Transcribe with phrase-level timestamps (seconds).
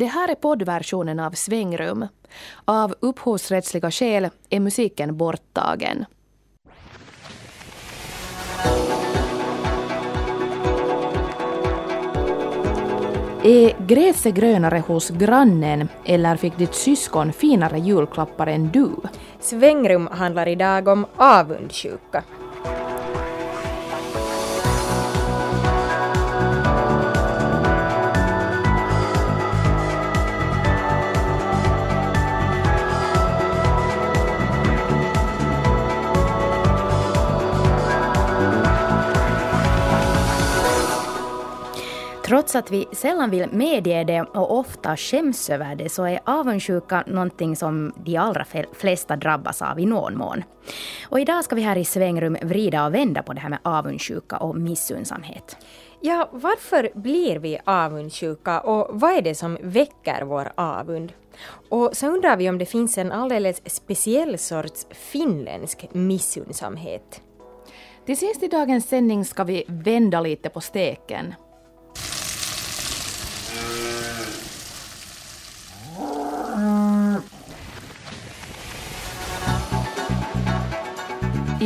[0.00, 2.06] Det här är poddversionen av Svängrum.
[2.64, 6.04] Av upphovsrättsliga skäl är musiken borttagen.
[13.44, 18.90] Är gräset grönare hos grannen eller fick ditt syskon finare julklappar än du?
[19.40, 22.24] Svängrum handlar idag om avundsjuka.
[42.30, 47.04] Trots att vi sällan vill medge det och ofta skäms över det så är avundsjuka
[47.06, 50.44] någonting som de allra flesta drabbas av i någon mån.
[51.08, 54.36] Och idag ska vi här i Svängrum vrida och vända på det här med avundsjuka
[54.36, 55.56] och missundsamhet.
[56.00, 61.12] Ja, varför blir vi avundsjuka och vad är det som väcker vår avund?
[61.68, 67.22] Och så undrar vi om det finns en alldeles speciell sorts finländsk missundsamhet.
[68.06, 71.34] Till sist i dagens sändning ska vi vända lite på steken.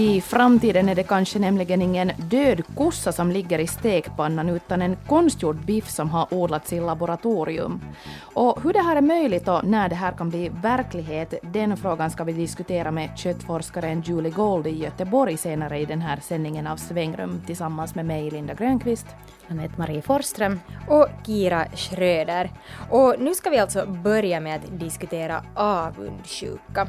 [0.04, 4.96] I framtiden är det kanske nämligen ingen död kossa som ligger i stekpannan utan en
[5.08, 7.80] konstgjord biff som har odlats i laboratorium.
[8.20, 12.10] Och hur det här är möjligt och när det här kan bli verklighet, den frågan
[12.10, 16.76] ska vi diskutera med köttforskaren Julie Gold i Göteborg senare i den här sändningen av
[16.76, 19.06] Svängrum tillsammans med mig, Linda Grönqvist.
[19.50, 22.50] Anette Marie Forsström och Kira Schröder.
[22.90, 26.88] Och nu ska vi alltså börja med att diskutera avundsjuka.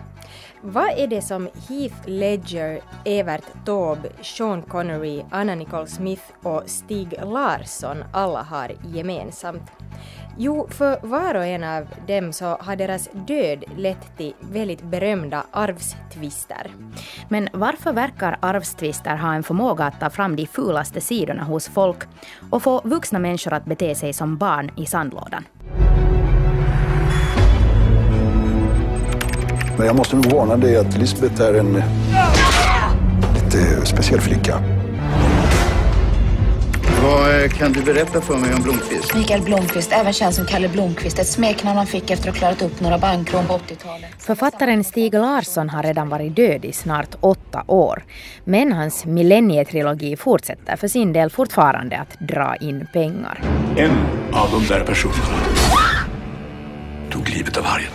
[0.62, 7.14] Vad är det som Heath Ledger, Evert Taube, Sean Connery, Anna Nicole Smith och Stig
[7.24, 9.72] Larsson alla har gemensamt?
[10.38, 15.44] Jo, för var och en av dem så har deras död lett till väldigt berömda
[15.52, 16.72] arvstvister.
[17.30, 21.98] Men varför verkar arvstvister ha en förmåga att ta fram de fulaste sidorna hos folk
[22.50, 25.44] och få vuxna människor att bete sig som barn i sandlådan?
[29.78, 31.74] Men jag måste nog varna dig att Lisbeth är en
[33.34, 34.85] lite speciell flicka.
[37.06, 39.16] Vad eh, kan du berätta för mig om Blomqvist?
[39.16, 41.20] Mikael Blomqvist, även känd som Kalle Blomqvist.
[41.20, 44.10] Ett smeknamn han fick efter att ha klarat upp några bankrån på 80-talet.
[44.20, 48.04] Författaren Stig Larsson har redan varit död i snart åtta år.
[48.44, 53.42] Men hans millennietrilogi fortsätter för sin del fortfarande att dra in pengar.
[53.78, 53.92] En
[54.32, 55.40] av de där personerna
[57.12, 57.92] tog livet av vargen.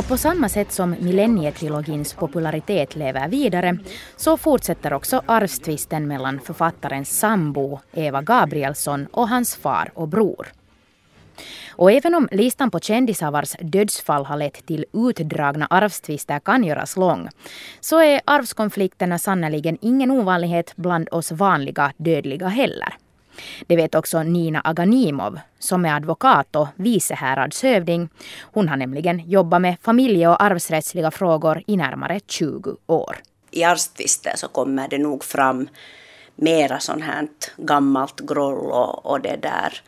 [0.00, 3.78] Och på samma sätt som millennietrilogins popularitet lever vidare
[4.16, 10.46] så fortsätter också arvstvisten mellan författarens sambo Eva Gabrielsson och hans far och bror.
[11.70, 16.96] Och även om listan på kändisar vars dödsfall har lett till utdragna arvstvister kan göras
[16.96, 17.28] lång,
[17.80, 22.96] så är arvskonflikterna sannerligen ingen ovanlighet bland oss vanliga dödliga heller.
[23.66, 28.08] Det vet också Nina Aganimov som är advokat och vice häradshövding.
[28.40, 33.16] Hon har nämligen jobbat med familje och arvsrättsliga frågor i närmare 20 år.
[33.50, 35.68] I arvstvister så kommer det nog fram
[36.36, 39.80] mera sånt här gammalt groll och, och det där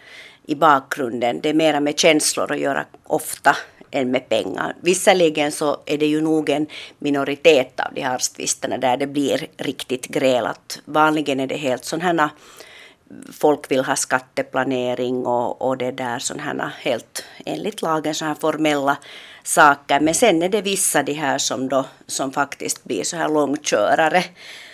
[0.47, 1.41] i bakgrunden.
[1.41, 3.57] Det är mera med känslor att göra ofta
[3.91, 4.77] än med pengar.
[4.81, 6.67] Visserligen så är det ju nog en
[6.99, 10.81] minoritet av de här tvisterna där det blir riktigt grälat.
[10.85, 12.31] Vanligen är det helt sådana
[13.33, 18.34] folk vill ha skatteplanering och, och det där sådana här helt enligt lagen så här
[18.34, 18.97] formella
[19.43, 20.00] saker.
[20.00, 24.25] Men sen är det vissa de här som då som faktiskt blir så här långkörare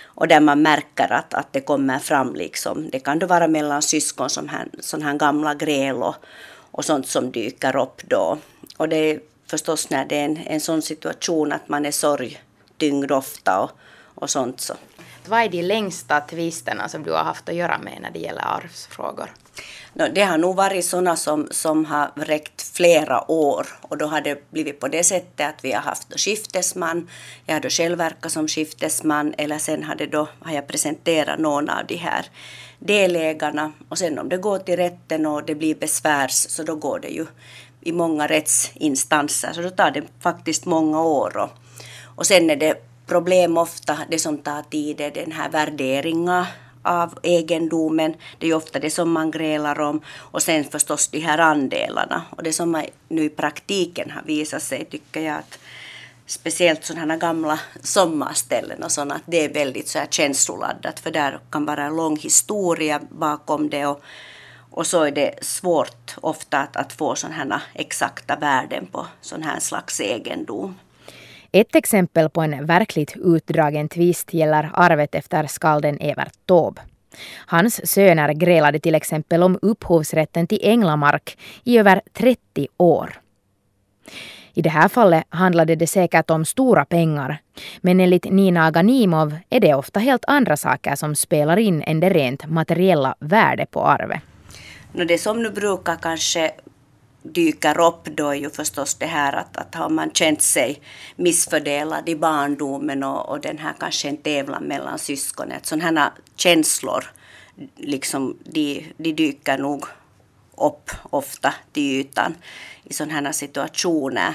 [0.05, 2.91] och där man märker att, att det kommer fram liksom.
[2.91, 6.15] Det kan då vara mellan syskon som här, sån här gamla gräl och,
[6.71, 8.39] och sånt som dyker upp då.
[8.77, 13.13] Och det är förstås när det är en, en sån situation att man är sorgtyngd
[13.13, 13.71] ofta och,
[14.15, 14.75] och sånt så
[15.29, 18.43] vad är de längsta tvisterna som du har haft att göra med när det gäller
[18.43, 19.31] arvsfrågor?
[20.15, 23.67] Det har nog varit sådana som, som har räckt flera år.
[23.83, 27.09] Och då har det blivit på det sättet att vi har haft skiftesman.
[27.47, 29.35] Jag har då själv verkat som skiftesman.
[29.39, 32.27] Eller sen har, det då, har jag presenterat någon av de här
[32.79, 33.73] delägarna.
[33.89, 37.09] Och sen om det går till rätten och det blir besvärs så då går det
[37.09, 37.27] ju
[37.81, 39.53] i många rättsinstanser.
[39.53, 41.37] Så då tar det faktiskt många år.
[41.37, 41.51] Och,
[42.17, 46.45] och sen är det problem ofta, det som tar tid är den här värderingen
[46.83, 48.15] av egendomen.
[48.39, 50.01] Det är ju ofta det som man grälar om.
[50.09, 52.23] Och sen förstås de här andelarna.
[52.31, 55.59] Och det som nu i praktiken har visat sig tycker jag att
[56.27, 61.11] speciellt sådana här gamla sommarställen och sådana, att det är väldigt så här känsloladdat för
[61.11, 64.03] där kan vara en lång historia bakom det och,
[64.71, 69.43] Och så är det svårt ofta att, att få sådana här exakta värden på sån
[69.43, 70.75] här slags egendom.
[71.53, 76.81] Ett exempel på en verkligt utdragen tvist gäller arvet efter skalden Evert Taube.
[77.47, 83.21] Hans söner grälade till exempel om upphovsrätten till Änglamark i över 30 år.
[84.55, 87.39] I det här fallet handlade det säkert om stora pengar.
[87.81, 92.11] Men enligt Nina Aganimov är det ofta helt andra saker som spelar in än det
[92.11, 94.21] rent materiella värdet på arvet.
[94.93, 96.53] Det som nu brukar kanske
[97.23, 100.83] dyker upp då är ju förstås det här att, att har man känt sig
[101.17, 105.67] missfördelad i barndomen och, och den här kanske en tävlan mellan syskonet.
[105.67, 107.05] Sådana här känslor
[107.77, 109.85] liksom, de, de dyker nog
[110.57, 112.35] upp ofta till ytan
[112.85, 114.35] i sådana här situationer.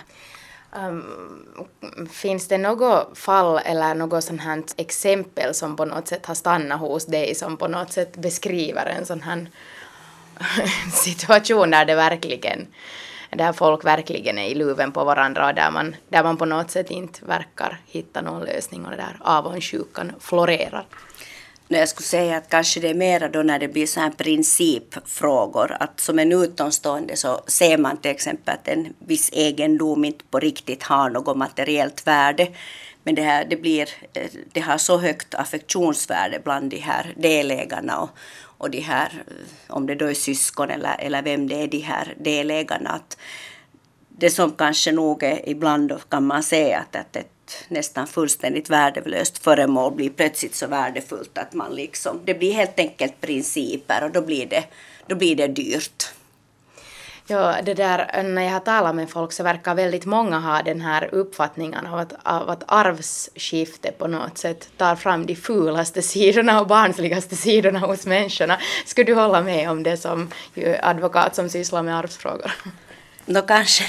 [0.75, 6.35] Um, finns det något fall eller något sånt här exempel som på något sätt har
[6.35, 9.47] stannat hos dig som på något sätt beskriver en sån här
[10.91, 12.67] situation där det verkligen
[13.35, 16.71] där folk verkligen är i luven på varandra och där man, där man på något
[16.71, 20.85] sätt inte verkar hitta någon lösning och där avundsjukan florerar.
[21.67, 25.77] Jag skulle säga att kanske det är mera då när det blir så här principfrågor.
[25.79, 30.39] Att som en utomstående så ser man till exempel att en viss egendom inte på
[30.39, 32.47] riktigt har något materiellt värde.
[33.03, 37.99] Men det, här, det, blir, eh, det har så högt affektionsvärde bland de här delägarna
[37.99, 38.09] och,
[38.57, 41.79] och de här, eh, om det då är syskon eller, eller vem det är, de
[41.79, 42.89] här delägarna.
[42.89, 43.17] Att
[44.09, 49.43] det som kanske nog är ibland kan man säga att, att ett nästan fullständigt värdelöst
[49.43, 54.21] föremål blir plötsligt så värdefullt att man liksom, det blir helt enkelt principer och då
[54.21, 54.63] blir det,
[55.07, 56.13] då blir det dyrt.
[57.27, 60.81] Ja, det där, när jag har talat med folk så verkar väldigt många ha den
[60.81, 66.61] här uppfattningen av att, av att arvsskifte på något sätt tar fram de fulaste sidorna
[66.61, 68.57] och barnsligaste sidorna hos människorna.
[68.85, 70.29] Skulle du hålla med om det som
[70.81, 72.51] advokat som sysslar med arvsfrågor?
[73.25, 73.83] Nå kanske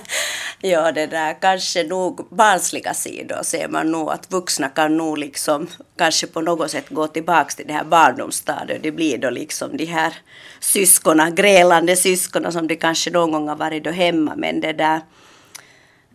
[0.60, 5.68] ja, det där, kanske nog barnsliga sidor ser man nog att vuxna kan nog liksom
[5.96, 8.82] kanske på något sätt gå tillbaka till det här barndomsstadiet.
[8.82, 10.14] Det blir då liksom de här
[10.60, 15.00] syskona, grälande syskona som de kanske någon gång har varit då hemma men det där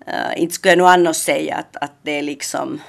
[0.08, 2.82] äh, inte skulle jag nog annars säga att, att det är liksom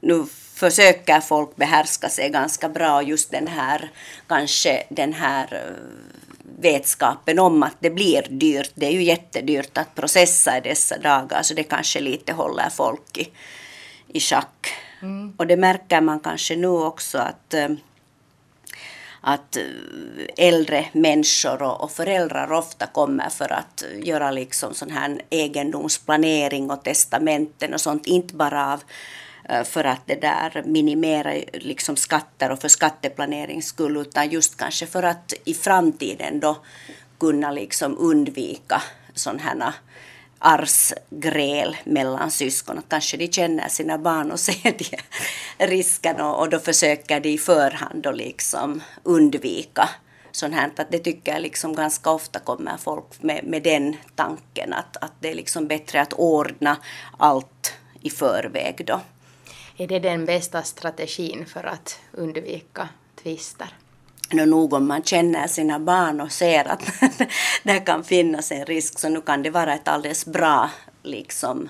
[0.00, 3.90] nu försöker folk behärska sig ganska bra just den här
[4.28, 5.60] kanske den här äh,
[6.62, 8.70] vetskapen om att det blir dyrt.
[8.74, 13.18] Det är ju jättedyrt att processa i dessa dagar så det kanske lite håller folk
[13.18, 13.28] i,
[14.08, 14.68] i schack.
[15.02, 15.34] Mm.
[15.36, 17.68] Och det märker man kanske nu också att eh,
[19.22, 19.62] att eh,
[20.36, 27.74] äldre människor och, föräldrar ofta kommer för att göra liksom sån här egendomsplanering och testamenten
[27.74, 28.82] och sånt, inte bara av
[29.48, 34.86] Eh, för att det där minimera liksom skatter och för skatteplanerings skull utan just kanske
[34.86, 36.56] för att i framtiden då
[37.20, 38.82] kunna liksom undvika
[39.14, 39.72] sådana här
[40.38, 42.78] arvsgräl mellan syskon.
[42.78, 44.98] Att kanske de känner sina barn och ser de
[45.66, 49.88] riskerna och då försöker de i förhand då liksom undvika
[50.32, 50.70] sånt här.
[50.76, 55.12] Att det tycker jag liksom ganska ofta kommer folk med, med den tanken att, att
[55.20, 56.76] det är liksom bättre att ordna
[57.18, 59.00] allt i förväg då.
[59.82, 62.88] Är det den bästa strategin för att undvika
[63.22, 63.68] tvister?
[64.32, 66.82] No, nog om man känner sina barn och ser att
[67.62, 70.70] det kan finnas en risk så nu kan det vara ett alldeles bra
[71.02, 71.68] liksom,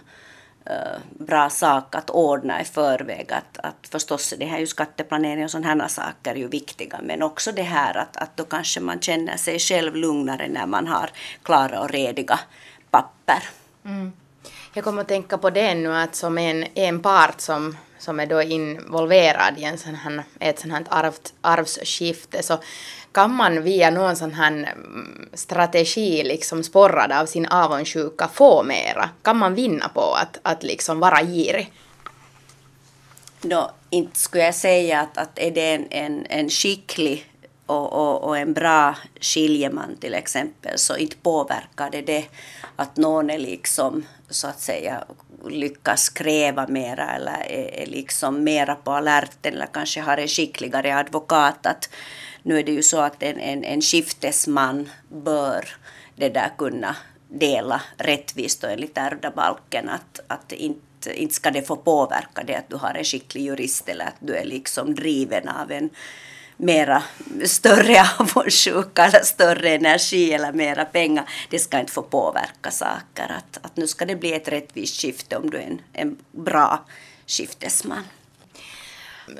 [0.70, 3.32] uh, bra sak att ordna i förväg.
[3.32, 7.52] Att, att förstås det här ju skatteplanering och sådana saker är ju viktiga men också
[7.52, 11.10] det här att, att då kanske man känner sig själv lugnare när man har
[11.42, 12.40] klara och rediga
[12.90, 13.42] papper.
[13.84, 14.12] Mm.
[14.74, 18.26] Jag kommer att tänka på det nu att som en, en part som som är
[18.26, 22.58] då involverad i en sån här, ett sånt här arv, arvsskifte så
[23.12, 29.10] kan man via någon sån här mm, strategi liksom sporrad av sin avundsjuka få mera?
[29.22, 31.72] Kan man vinna på att, att liksom vara girig?
[33.40, 37.26] Då, inte skulle jag säga att, att är det en, en, en skicklig
[37.66, 42.24] och, och, och, en bra skiljeman till exempel så inte påverkar det det
[42.76, 45.04] att någon är liksom så att säga
[45.50, 50.96] lyckas kräva mera eller är, är liksom mera på alerten eller kanske har en skickligare
[50.96, 51.66] advokat.
[51.66, 51.88] Att
[52.42, 55.68] nu är det ju så att en, en, en skiftesman bör
[56.16, 56.96] det där kunna
[57.28, 62.68] dela rättvist och enligt ärvdabalken att, att inte, inte ska det få påverka det att
[62.68, 65.90] du har en skicklig jurist eller att du är liksom driven av en
[66.62, 67.02] mera
[67.44, 71.24] större avundsjuka eller större energi eller mera pengar.
[71.50, 73.36] Det ska inte få påverka saker.
[73.38, 76.84] Att, att nu ska det bli ett rättvist skifte om du är en, en bra
[77.26, 78.04] skiftesman.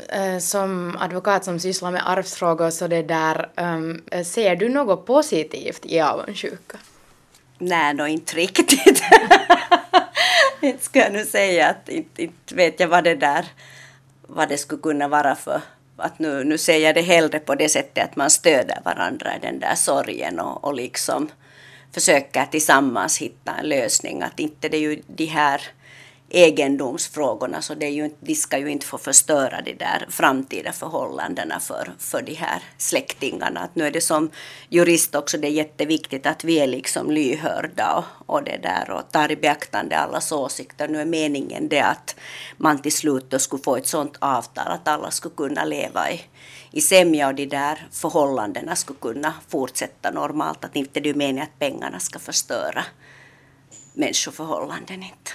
[0.09, 5.87] eh, som advokat som sysslar med arvsfrågor så det där, um, ser du något positivt
[5.87, 6.79] i avundsjuka?
[7.59, 8.73] Nej, no, inte riktigt.
[10.61, 13.47] inte ska jag nu säga att inte, inte vet jag vad det där
[14.26, 15.61] vad det skulle kunna vara för
[16.02, 19.38] att nu, nu ser jag det hellre på det sättet att man stöder varandra i
[19.40, 21.30] den där sorgen och, och liksom
[21.94, 24.23] försöker tillsammans hitta en lösning.
[24.23, 25.62] Att inte det är ju de här
[26.34, 31.60] egendomsfrågorna så det är ju, de ska ju inte få förstöra de där framtida förhållandena
[31.60, 33.60] för, för de här släktingarna.
[33.60, 34.30] Att nu är det som
[34.68, 39.12] jurist också det är jätteviktigt att vi är liksom lyhörda och, och det där och
[39.12, 40.88] tar i beaktande allas åsikter.
[40.88, 42.16] Nu är meningen det att
[42.56, 46.20] man till slut då skulle få ett sådant avtal att alla skulle kunna leva i,
[46.70, 50.64] i sämja och de där förhållandena skulle kunna fortsätta normalt.
[50.64, 52.84] Att inte det är meningen att pengarna ska förstöra
[53.94, 55.32] människoförhållanden inte.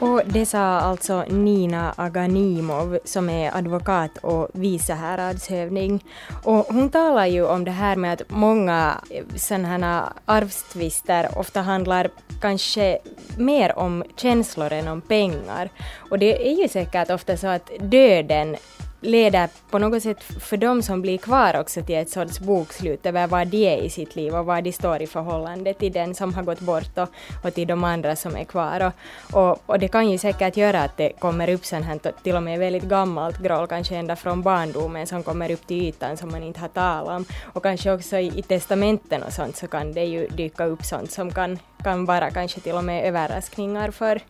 [0.00, 6.04] Och det sa alltså Nina Aganimov som är advokat och vice häradshövding.
[6.44, 11.60] Och hon talar ju om det här med att många eh, sådana här arvstvister ofta
[11.60, 12.98] handlar kanske
[13.38, 15.70] mer om känslor än om pengar.
[16.10, 18.56] Och det är ju säkert ofta så att döden
[19.00, 23.26] leder på något sätt för de som blir kvar också till ett sorts bokslut över
[23.26, 26.34] vad de är i sitt liv och vad de står i förhållande till den som
[26.34, 27.08] har gått bort och,
[27.44, 28.86] och till de andra som är kvar.
[28.86, 28.92] Och,
[29.40, 32.42] och, och, det kan ju säkert göra att det kommer upp sånt här, till och
[32.42, 36.42] med väldigt gammalt groll, kanske ända från barndomen som kommer upp till ytan som man
[36.42, 37.24] inte har talat om.
[37.54, 41.10] Och kanske också i, i testamenten och sånt så kan det ju dyka upp sånt
[41.10, 44.20] som kan kan vara kanske till och med överraskningar för,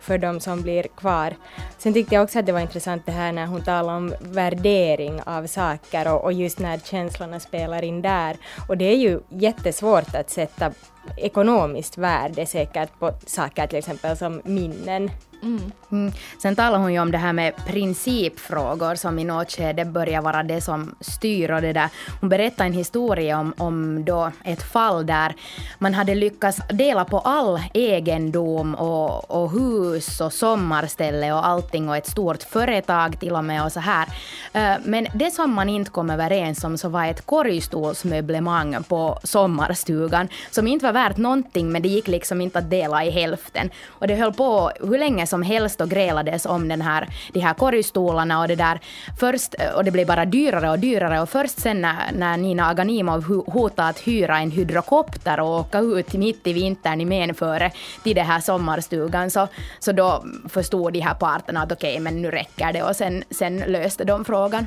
[0.00, 1.34] för de som blir kvar.
[1.78, 5.20] Sen tyckte jag också att det var intressant det här när hon talade om värdering
[5.26, 8.36] av saker och, och just när känslorna spelar in där.
[8.68, 10.72] Och det är ju jättesvårt att sätta
[11.16, 15.10] ekonomiskt värde säkert på saker till exempel som minnen
[15.42, 15.72] Mm.
[15.90, 16.12] Mm.
[16.38, 20.42] Sen talar hon ju om det här med principfrågor som i något skede börjar vara
[20.42, 21.88] det som styr och det där.
[22.20, 25.34] Hon berättade en historia om, om då ett fall där
[25.78, 31.96] man hade lyckats dela på all egendom och, och hus och sommarställe och allting och
[31.96, 34.08] ett stort företag till och med och så här.
[34.52, 40.28] Eh, men det som man inte kom överens om så var ett korgstolsmöblemang på sommarstugan
[40.50, 43.70] som inte var värt någonting men det gick liksom inte att dela i hälften.
[43.88, 47.54] Och det höll på hur länge som helst och grälades om den här, de här
[47.54, 48.80] korgstolarna och det där.
[49.18, 53.44] Först, och det blev bara dyrare och dyrare och först sen när, när Nina Aganimov
[53.46, 58.26] hotade att hyra en hydrokopter och åka ut mitt i vintern i Menföre till den
[58.26, 62.72] här sommarstugan så, så då förstod de här parterna att okej, okay, men nu räcker
[62.72, 64.66] det och sen, sen löste de frågan.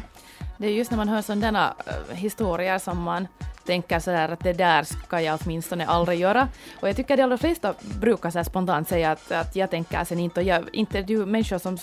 [0.57, 3.27] Det är just när man hör sådana eh, historier som man
[3.69, 6.47] tänker så där att det där ska jag åtminstone aldrig göra.
[6.81, 10.03] Och jag tycker att de allra flesta brukar så spontant säga att, att jag tänker
[10.03, 11.77] sen inte, och jag, inte du människor som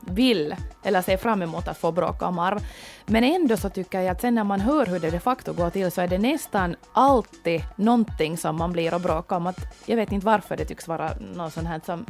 [0.00, 2.60] vill eller ser fram emot att få bråka om arv.
[3.06, 5.70] Men ändå så tycker jag att sen när man hör hur det de facto går
[5.70, 9.46] till så är det nästan alltid någonting som man blir och bråkar om.
[9.46, 12.06] Att jag vet inte varför det tycks vara något sånt här som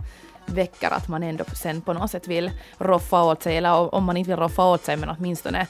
[0.47, 4.17] väcker att man ändå sen på något sätt vill roffa åt sig, eller om man
[4.17, 5.67] inte vill roffa åt sig men åtminstone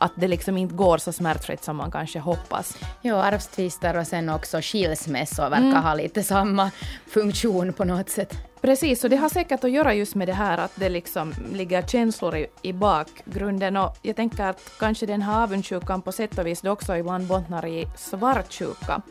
[0.00, 2.78] att det liksom inte går så smärtfritt som man kanske hoppas.
[3.02, 5.82] Jo, arvstvister och sen också skilsmässor verkar mm.
[5.82, 6.70] ha lite samma
[7.06, 8.36] funktion på något sätt.
[8.60, 11.82] Precis, och det har säkert att göra just med det här att det liksom ligger
[11.82, 16.46] känslor i, i bakgrunden och jag tänker att kanske den här avundsjukan på sätt och
[16.46, 19.02] vis också ibland bottnar i svartsjuka.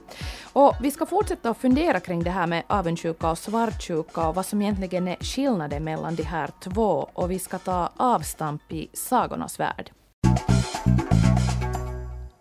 [0.54, 4.46] Och vi ska fortsätta att fundera kring det här med avundsjuka och svartsjuka och vad
[4.46, 9.60] som egentligen är skillnaden mellan de här två och vi ska ta avstamp i sagornas
[9.60, 9.92] värld.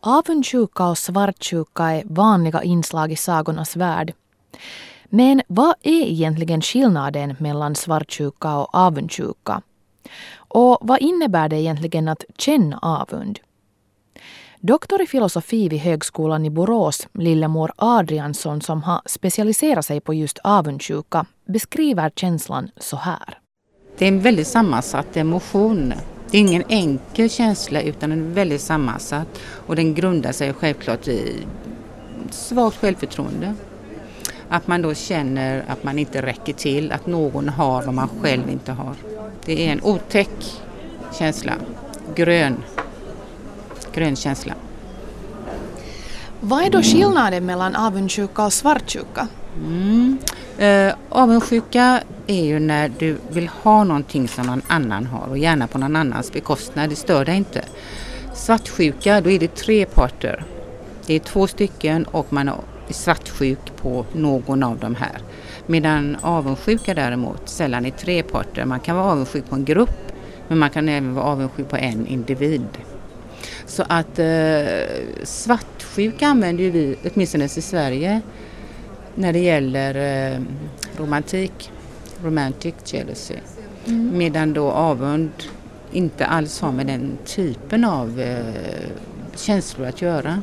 [0.01, 4.13] Avundsjuka och svartsjuka är vanliga inslag i sagornas värld.
[5.05, 9.63] Men vad är egentligen skillnaden mellan svartsjuka och avundsjuka?
[10.37, 13.39] Och vad innebär det egentligen att känna avund?
[14.61, 20.39] Doktor i filosofi vid Högskolan i Borås, Lillemor Adriansson som har specialiserat sig på just
[20.39, 23.39] avundsjuka, beskriver känslan så här.
[23.99, 25.93] Det är en väldigt sammansatt emotion
[26.31, 31.09] det är ingen enkel känsla utan den är väldigt sammansatt och den grundar sig självklart
[31.09, 31.37] i
[32.31, 33.55] svagt självförtroende.
[34.49, 38.51] Att man då känner att man inte räcker till, att någon har vad man själv
[38.51, 38.95] inte har.
[39.45, 40.61] Det är en otäck
[41.19, 41.53] känsla,
[42.15, 42.57] grön,
[43.93, 44.55] grön känsla.
[46.41, 49.29] Vad är då skillnaden mellan avundsjuka och svartsjuka?
[49.57, 50.19] Mm.
[50.59, 55.67] Eh, avundsjuka är ju när du vill ha någonting som någon annan har och gärna
[55.67, 56.91] på någon annans bekostnad.
[56.91, 57.65] Det stör dig inte.
[58.35, 60.45] Svartsjuka, då är det tre parter.
[61.07, 62.55] Det är två stycken och man är
[62.91, 65.19] svartsjuk på någon av de här.
[65.67, 68.65] Medan avundsjuka däremot sällan är tre parter.
[68.65, 70.13] Man kan vara avundsjuk på en grupp
[70.49, 72.67] men man kan även vara avundsjuk på en individ.
[73.67, 74.27] Så att eh,
[75.23, 78.21] svartsjuka använder ju vi, åtminstone i Sverige,
[79.15, 79.95] när det gäller
[80.35, 80.41] eh,
[80.97, 81.71] romantik,
[82.23, 83.35] romantic jealousy.
[83.87, 84.19] Mm.
[84.19, 85.31] Medan då avund
[85.93, 88.91] inte alls har med den typen av eh,
[89.35, 90.43] känslor att göra.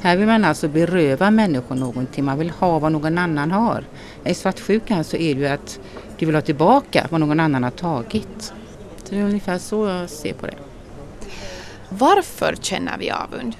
[0.00, 3.84] Här vill man alltså beröva människor någonting, man vill ha vad någon annan har.
[4.24, 5.80] I svartsjukan så är det ju att
[6.18, 8.52] du vill ha tillbaka vad någon annan har tagit.
[9.04, 10.56] Så det är ungefär så jag ser på det.
[11.88, 13.54] Varför känner vi avund?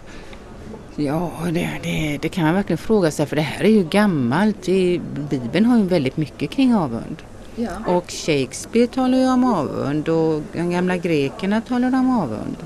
[0.97, 4.63] Ja, det, det, det, kan man verkligen fråga sig för det här är ju gammalt.
[4.63, 7.17] Det, Bibeln har ju väldigt mycket kring avund.
[7.57, 7.71] Ja.
[7.87, 12.57] Och Shakespeare talar ju om avund och de gamla grekerna talar om avund.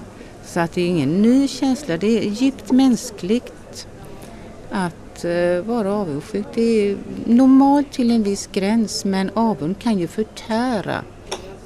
[0.44, 3.86] Så att det är ingen ny känsla, det är djupt mänskligt
[4.70, 6.46] att uh, vara avundsjuk.
[6.54, 11.02] Det är normalt till en viss gräns men avund kan ju förtära.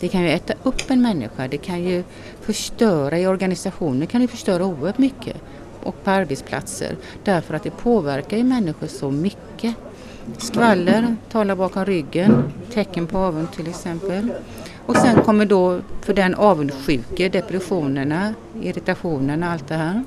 [0.00, 2.04] Det kan ju äta upp en människa, det kan ju
[2.40, 5.36] förstöra i organisationer, kan ju förstöra oerhört mycket
[5.82, 9.74] och på arbetsplatser därför att det påverkar ju människor så mycket.
[10.38, 14.32] Skvaller, tala bakom ryggen, tecken på avund till exempel.
[14.86, 20.04] Och sen kommer då för den avundsjuke depressionerna, irritationerna, allt det här.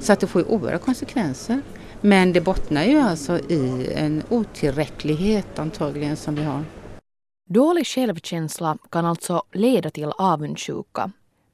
[0.00, 1.60] Så att det får ju oerhörda konsekvenser.
[2.00, 6.64] Men det bottnar ju alltså i en otillräcklighet antagligen som vi har.
[7.50, 11.10] Dålig självkänsla kan alltså leda till avundsjuka.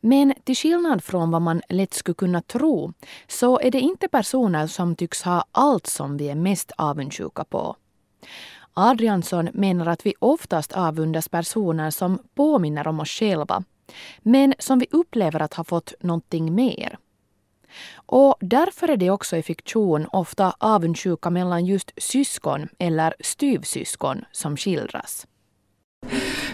[0.07, 2.93] Men till skillnad från vad man lätt skulle kunna tro
[3.29, 7.77] så är det inte personer som tycks ha allt som vi är mest avundsjuka på.
[8.75, 13.65] Adriansson menar att vi oftast avundas personer som påminner om oss själva,
[14.23, 16.99] men som vi upplever att ha fått någonting mer.
[17.95, 24.57] Och därför är det också i fiktion ofta avundsjuka mellan just syskon eller styvsyskon som
[24.57, 25.27] skildras.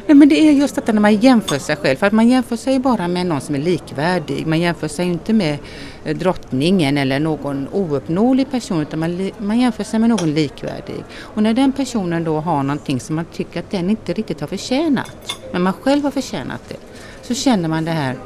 [0.06, 1.96] Nej, men det är just detta när man jämför sig själv.
[1.96, 4.46] För att man jämför sig bara med någon som är likvärdig.
[4.46, 5.58] Man jämför sig inte med
[6.04, 11.04] eh, drottningen eller någon ouppnåelig person utan man, man jämför sig med någon likvärdig.
[11.18, 14.48] Och när den personen då har någonting som man tycker att den inte riktigt har
[14.48, 16.76] förtjänat, men man själv har förtjänat det,
[17.22, 18.16] så känner man det här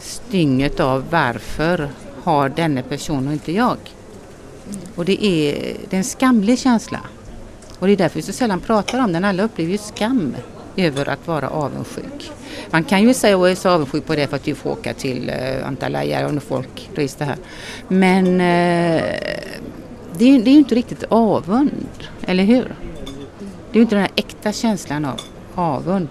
[0.00, 1.88] stynget av varför
[2.22, 3.76] har denne person och inte jag?
[4.94, 7.00] Och det är, det är en skamlig känsla.
[7.78, 9.24] Och det är därför vi så sällan pratar om den.
[9.24, 10.36] Alla upplever ju skam
[10.76, 12.30] över att vara avundsjuk.
[12.70, 14.70] Man kan ju säga att jag är så avundsjuk på det för att du får
[14.70, 17.36] åka till eh, Antalya och folk reser här.
[17.88, 19.02] Men eh,
[20.18, 22.74] det, är, det är ju inte riktigt avund, eller hur?
[23.70, 25.20] Det är ju inte den här äkta känslan av
[25.54, 26.08] avund.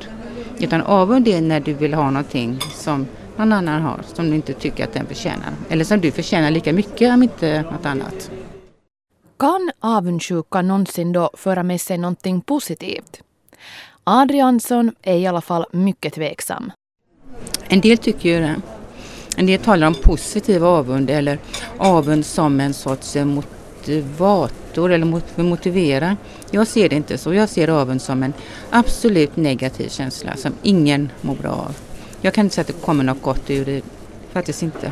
[0.59, 4.53] Utan avund är när du vill ha någonting som någon annan har, som du inte
[4.53, 5.53] tycker att den förtjänar.
[5.69, 8.31] Eller som du förtjänar lika mycket om inte något annat.
[9.39, 13.21] Kan avundsjuka någonsin då föra med sig någonting positivt?
[14.07, 16.71] Adriansson är i alla fall mycket tveksam.
[17.67, 18.55] En del tycker ju det.
[19.37, 21.39] En del talar om positiv avund eller
[21.77, 26.17] avund som en sorts eh, motivator eller motivera.
[26.51, 27.33] Jag ser det inte så.
[27.33, 28.33] Jag ser avund som en
[28.69, 31.77] absolut negativ känsla som ingen mår bra av.
[32.21, 33.81] Jag kan inte säga att det kommer något gott ur det.
[34.31, 34.91] Faktiskt inte.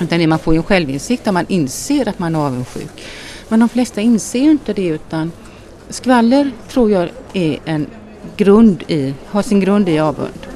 [0.00, 3.02] Utan man får ju en självinsikt om man inser att man är avundsjuk.
[3.48, 5.32] Men de flesta inser ju inte det utan
[5.88, 7.86] skvaller tror jag är en
[8.36, 10.46] grund i, har sin grund i avund.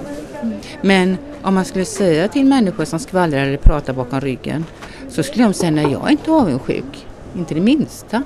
[0.83, 4.65] Men om man skulle säga till människor som skvallrar eller pratar bakom ryggen
[5.09, 7.07] så skulle de säga nej jag är inte avundsjuk.
[7.37, 8.23] Inte det minsta.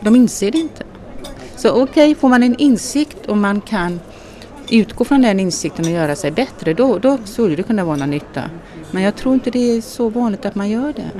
[0.00, 0.84] De inser det inte.
[1.56, 4.00] Så okej, okay, får man en insikt och man kan
[4.70, 8.10] utgå från den insikten och göra sig bättre, då, då skulle det kunna vara någon
[8.10, 8.42] nytta.
[8.90, 11.10] Men jag tror inte det är så vanligt att man gör det.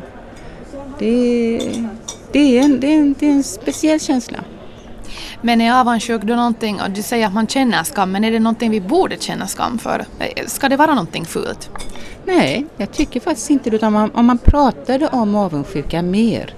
[0.99, 1.59] Det,
[2.33, 4.39] det, är, en, det, är, en, det är en speciell känsla.
[5.43, 8.39] Men är avundsjuk då någonting, och du säger att man känner skam, men är det
[8.39, 10.05] någonting vi borde känna skam för?
[10.47, 11.71] Ska det vara någonting fult?
[12.25, 13.83] Nej, jag tycker faktiskt inte det.
[13.83, 16.55] Om man, om man pratade om avundsjuka mer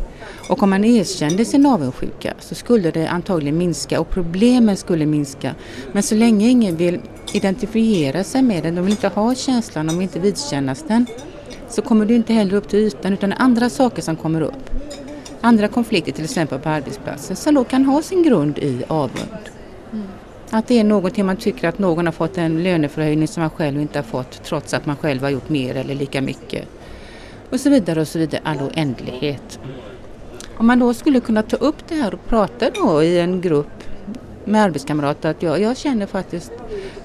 [0.48, 5.54] och om man erkände sin avundsjuka så skulle det antagligen minska och problemen skulle minska.
[5.92, 7.00] Men så länge ingen vill
[7.32, 11.06] identifiera sig med den, de vill inte ha känslan, de vill inte vidkännas den,
[11.68, 14.40] så kommer det inte heller upp till ytan utan det är andra saker som kommer
[14.40, 14.71] upp
[15.42, 19.50] andra konflikter till exempel på arbetsplatsen som då kan ha sin grund i avund.
[19.92, 20.06] Mm.
[20.50, 23.80] Att det är någonting man tycker att någon har fått en löneförhöjning som man själv
[23.80, 26.68] inte har fått trots att man själv har gjort mer eller lika mycket.
[27.50, 29.58] Och så vidare och så vidare, all oändlighet.
[30.56, 33.84] Om man då skulle kunna ta upp det här och prata då i en grupp
[34.44, 36.52] med arbetskamrater att jag, jag känner faktiskt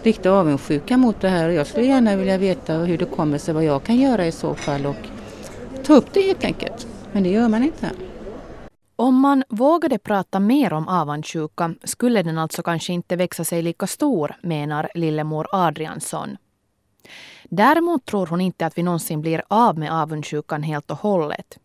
[0.04, 3.54] riktigt avundsjuka mot det här och jag skulle gärna vilja veta hur det kommer sig,
[3.54, 5.08] vad jag kan göra i så fall och
[5.84, 6.88] ta upp det helt enkelt.
[7.12, 7.89] Men det gör man inte.
[9.00, 13.88] Om man vågade prata mer om avundsjuka skulle den alltså kanske inte växa sig lika
[13.88, 16.38] stor, menar lillemor Adriansson.
[17.44, 21.60] Däremot tror hon inte att vi någonsin blir av med avundsjukan helt och hållet.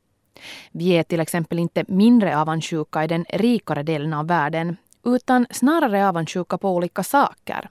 [0.73, 6.09] Vi är till exempel inte mindre avundsjuka i den rikare delen av världen utan snarare
[6.09, 7.69] avundsjuka på olika saker.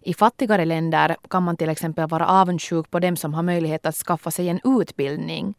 [0.00, 3.96] I fattigare länder kan man till exempel vara avundsjuk på dem som har möjlighet att
[3.96, 5.54] skaffa sig en utbildning.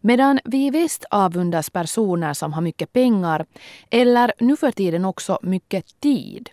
[0.00, 3.46] Medan vi i väst avundas personer som har mycket pengar
[3.90, 6.48] eller nu för tiden också mycket tid.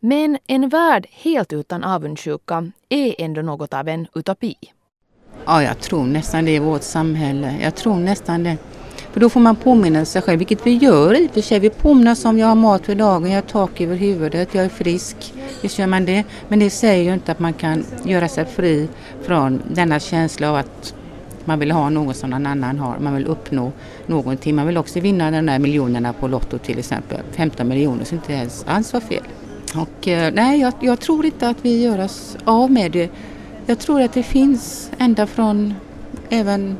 [0.00, 4.54] Men en värld helt utan avundsjuka är ändå något av en utopi.
[5.46, 7.54] Ja, jag tror nästan det i vårt samhälle.
[7.62, 8.56] Jag tror nästan det.
[9.12, 11.58] För då får man påminna sig själv, vilket vi gör i och för sig.
[11.58, 14.64] Vi påminner oss om jag har mat för dagen, jag har tak över huvudet, jag
[14.64, 15.34] är frisk.
[15.60, 16.24] Visst gör man det.
[16.48, 18.88] Men det säger ju inte att man kan göra sig fri
[19.22, 20.94] från denna känsla av att
[21.44, 22.98] man vill ha något som någon annan har.
[22.98, 23.72] Man vill uppnå
[24.06, 24.54] någonting.
[24.54, 27.20] Man vill också vinna de där miljonerna på Lotto till exempel.
[27.32, 29.24] 15 miljoner som inte ens alls var fel.
[29.76, 33.10] Och eh, nej, jag, jag tror inte att vi gör oss av med det.
[33.66, 35.74] Jag tror att det finns ända från
[36.30, 36.76] även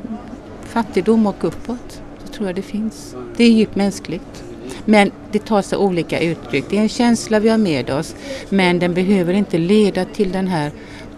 [0.63, 2.01] fattigdom och uppåt.
[2.23, 3.15] Så tror jag det finns.
[3.37, 4.43] Det är djupt mänskligt.
[4.85, 6.65] Men det tar sig olika uttryck.
[6.69, 8.15] Det är en känsla vi har med oss
[8.49, 10.71] men den behöver inte leda till den här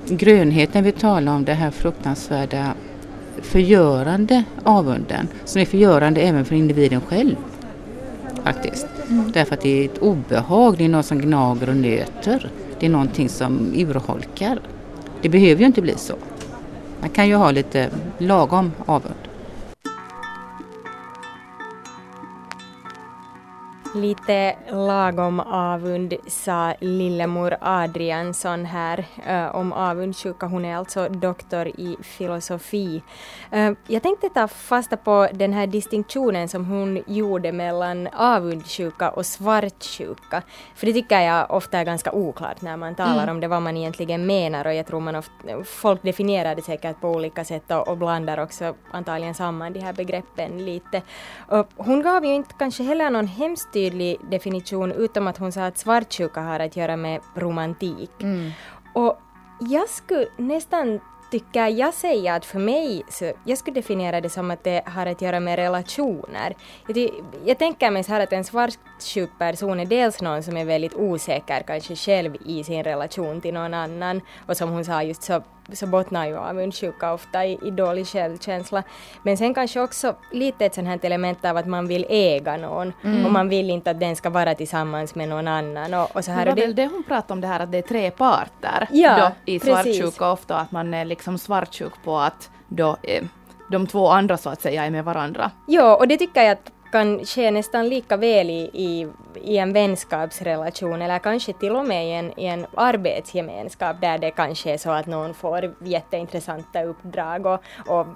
[0.09, 2.73] grönheten vi talar om, det här fruktansvärda
[3.41, 7.35] förgörande avunden som är förgörande även för individen själv.
[8.43, 8.87] Faktiskt.
[9.09, 9.31] Mm.
[9.31, 12.49] Därför att det är ett obehag, det är något som gnager och nöter.
[12.79, 14.59] Det är någonting som urholkar.
[15.21, 16.15] Det behöver ju inte bli så.
[17.01, 19.13] Man kan ju ha lite lagom avund.
[23.95, 30.45] Lite lagom avund sa lillemor Adriansson här uh, om avundsjuka.
[30.45, 33.01] Hon är alltså doktor i filosofi.
[33.53, 39.25] Uh, jag tänkte ta fasta på den här distinktionen som hon gjorde mellan avundsjuka och
[39.25, 40.41] svartsjuka.
[40.75, 43.35] För det tycker jag ofta är ganska oklart när man talar mm.
[43.35, 47.01] om det, vad man egentligen menar och jag tror man ofta, folk definierar det säkert
[47.01, 51.01] på olika sätt och, och blandar också antagligen samman de här begreppen lite.
[51.47, 55.65] Och hon gav ju inte kanske heller någon hemskt tydlig definition utom att hon sa
[55.65, 58.11] att svartsjuka har att göra med romantik.
[58.21, 58.51] Mm.
[58.93, 59.19] Och
[59.59, 60.99] jag skulle nästan
[61.31, 65.05] tycker jag säga att för mig, så jag skulle definiera det som att det har
[65.05, 66.55] att göra med relationer.
[66.87, 67.09] Jag,
[67.45, 70.93] jag tänker mig så här att en svartsjuk person är dels någon som är väldigt
[70.93, 75.43] osäker kanske själv i sin relation till någon annan och som hon sa just så
[75.73, 78.83] så bottnar ju avundsjuka ofta i, i dålig självkänsla.
[79.23, 82.93] Men sen kanske också lite ett sånt här element av att man vill äga någon
[83.03, 83.25] mm.
[83.25, 85.93] och man vill inte att den ska vara tillsammans med någon annan.
[85.93, 86.45] Och, och så här.
[86.45, 89.17] Det var väl det hon pratade om det här att det är tre parter ja,
[89.45, 93.23] då, i svartsjuka ofta, att man är liksom svartsjuk på att då eh,
[93.71, 95.51] de två andra så att säga är med varandra.
[95.67, 99.73] Ja, och det tycker jag att kan ske nästan lika väl i, i, i en
[99.73, 104.77] vänskapsrelation eller kanske till och med i en, i en arbetsgemenskap där det kanske är
[104.77, 108.07] så att någon får jätteintressanta uppdrag och, och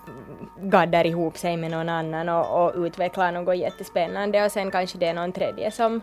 [0.62, 5.08] gaddar ihop sig med någon annan och, och utvecklar något jättespännande och sen kanske det
[5.08, 6.02] är någon tredje som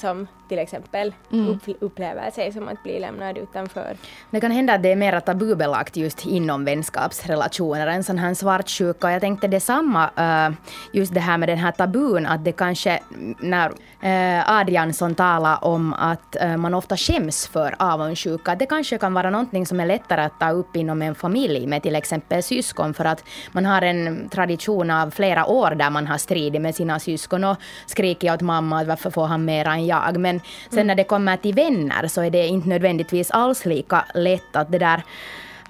[0.00, 1.58] som till exempel mm.
[1.80, 3.96] upplever sig som att bli lämnad utanför.
[4.30, 9.12] Det kan hända att det är mer tabubelagt just inom vänskapsrelationer, en sån här svartsjuka.
[9.12, 10.54] Jag tänkte detsamma, uh,
[10.92, 13.00] just det här med den här tabun, att det kanske,
[13.40, 19.14] när uh, Adriansson talar om att uh, man ofta skäms för avundsjuka, det kanske kan
[19.14, 22.94] vara någonting som är lättare att ta upp inom en familj med till exempel syskon,
[22.94, 26.98] för att man har en tradition av flera år där man har stridit med sina
[26.98, 30.20] syskon och skrikit åt mamma att varför får han mera än jag.
[30.20, 30.86] Men sen mm.
[30.86, 34.78] när det kommer till vänner så är det inte nödvändigtvis alls lika lätt att det
[34.78, 35.02] där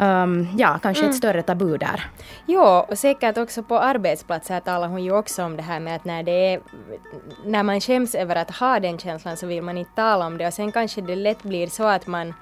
[0.01, 1.11] Um, ja, kanske mm.
[1.11, 2.05] ett större tabu där.
[2.47, 6.05] Ja, och säkert också på arbetsplatser talar hon ju också om det här med att
[6.05, 6.61] när, det är,
[7.45, 10.47] när man skäms över att ha den känslan så vill man inte tala om det
[10.47, 12.35] och sen kanske det lätt blir så att man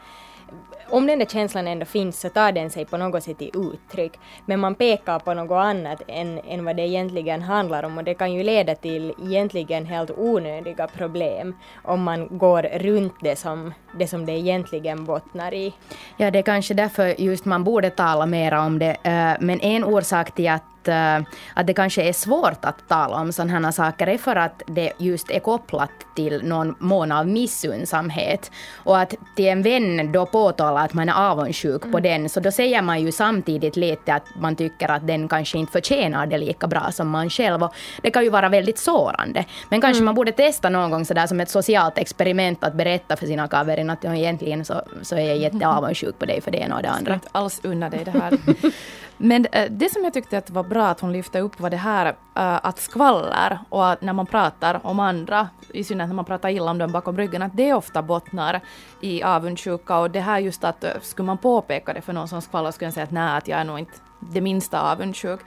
[0.90, 4.12] om den där känslan ändå finns så tar den sig på något sätt i uttryck.
[4.46, 8.14] Men man pekar på något annat än, än vad det egentligen handlar om och det
[8.14, 14.06] kan ju leda till egentligen helt onödiga problem om man går runt det som det,
[14.06, 15.74] som det egentligen bottnar i.
[16.16, 18.96] Ja, det är kanske därför just man borde tala mer om det.
[19.02, 21.16] Eh, men en orsak till att Eh,
[21.54, 24.92] att, det kanske är svårt att tala om sådana här saker är för att det
[24.98, 28.50] just är kopplat till någon mån av missundsamhet.
[28.84, 31.92] Och att till en vän då påtala att man är avundsjuk mm.
[31.92, 35.58] på den, så då säger man ju samtidigt lite att man tycker att den kanske
[35.58, 37.62] inte förtjänar det lika bra som man själv.
[37.62, 39.44] Och det kan ju vara väldigt sårande.
[39.68, 40.04] Men kanske mm.
[40.04, 43.90] man borde testa någon gång sådär som ett socialt experiment att berätta för sina kaverin
[43.90, 47.10] att egentligen så, så är jag jätteavundsjuk på dig för det ena och det andra.
[47.10, 48.32] Jag inte alls unna dig det här.
[49.18, 51.76] Men eh, det som jag tyckte att var bra att hon lyfte upp var det
[51.76, 56.24] här eh, att skvaller och att när man pratar om andra, i synnerhet när man
[56.24, 58.60] pratar illa om dem bakom ryggen, att det ofta bottnar
[59.00, 62.42] i avundsjuka och det här just att eh, skulle man påpeka det för någon som
[62.42, 65.40] skvallrar skulle den säga att nej, att jag är nog inte det minsta avundsjuk.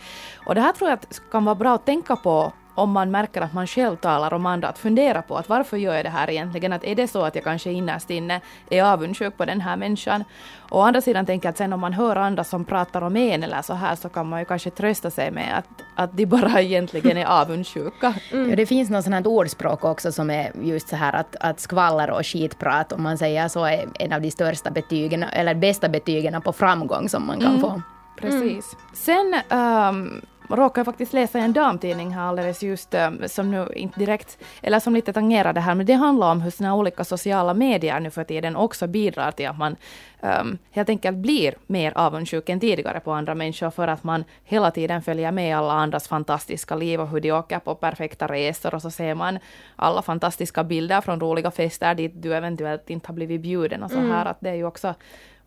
[0.46, 3.42] Och det här tror jag att kan vara bra att tänka på om man märker
[3.42, 6.30] att man själv talar om andra, att fundera på att varför gör jag det här
[6.30, 6.74] egentligen?
[6.74, 10.24] Att är det så att jag kanske innerst inne är avundsjuk på den här människan?
[10.70, 13.44] Å andra sidan tänker jag att sen om man hör andra som pratar om en
[13.44, 16.62] eller så här så kan man ju kanske trösta sig med att, att de bara
[16.62, 18.14] egentligen är avundsjuka.
[18.32, 18.50] Mm.
[18.50, 21.60] Ja, det finns något sånt här ordspråk också som är just så här att, att
[21.60, 25.90] skvaller och skitprat, om man säger så, är en av de största betygen, eller bästa
[25.90, 27.62] betygen på framgång som man kan mm.
[27.62, 27.82] få.
[28.22, 28.76] Precis.
[28.76, 28.94] Mm.
[28.94, 30.22] Sen um,
[30.58, 34.80] råkade jag faktiskt läsa en damtidning här alldeles just, um, som nu inte direkt, eller
[34.80, 38.10] som lite tangerar det här, men det handlar om hur såna olika sociala medier nu
[38.10, 39.76] för tiden också bidrar till att man
[40.22, 44.72] um, helt enkelt blir mer avundsjuk än tidigare på andra människor för att man hela
[44.72, 48.82] tiden följer med alla andras fantastiska liv och hur de åker på perfekta resor och
[48.82, 49.40] så ser man
[49.76, 53.98] alla fantastiska bilder från roliga fester dit du eventuellt inte har blivit bjuden och så
[53.98, 54.12] mm.
[54.12, 54.94] här att det är ju också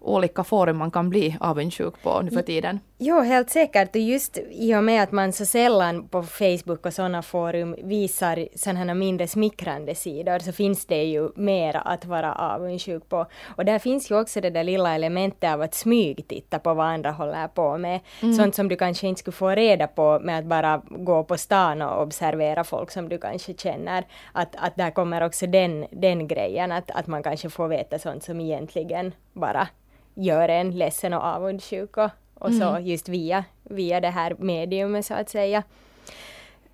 [0.04, 2.80] olika forum man kan bli avundsjuk på nu för tiden.
[3.06, 3.94] Jo, helt säkert.
[3.94, 8.48] Och just i och med att man så sällan på Facebook och sådana forum visar
[8.54, 13.26] sådana mindre smickrande sidor så finns det ju mera att vara avundsjuk på.
[13.56, 17.10] Och där finns ju också det där lilla elementet av att smygtitta på vad andra
[17.10, 18.00] håller på med.
[18.22, 18.34] Mm.
[18.34, 21.82] Sånt som du kanske inte skulle få reda på med att bara gå på stan
[21.82, 24.04] och observera folk som du kanske känner.
[24.32, 28.24] Att, att där kommer också den, den grejen, att, att man kanske får veta sånt
[28.24, 29.68] som egentligen bara
[30.14, 32.10] gör en ledsen och avundsjuk och,
[32.44, 32.60] och mm.
[32.60, 35.62] så just via, via det här mediumet så att säga.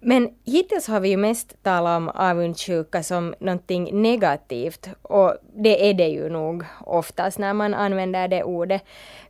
[0.03, 5.95] Men hittills har vi ju mest talat om avundsjuka som någonting negativt och det är
[5.95, 8.83] det ju nog oftast när man använder det ordet.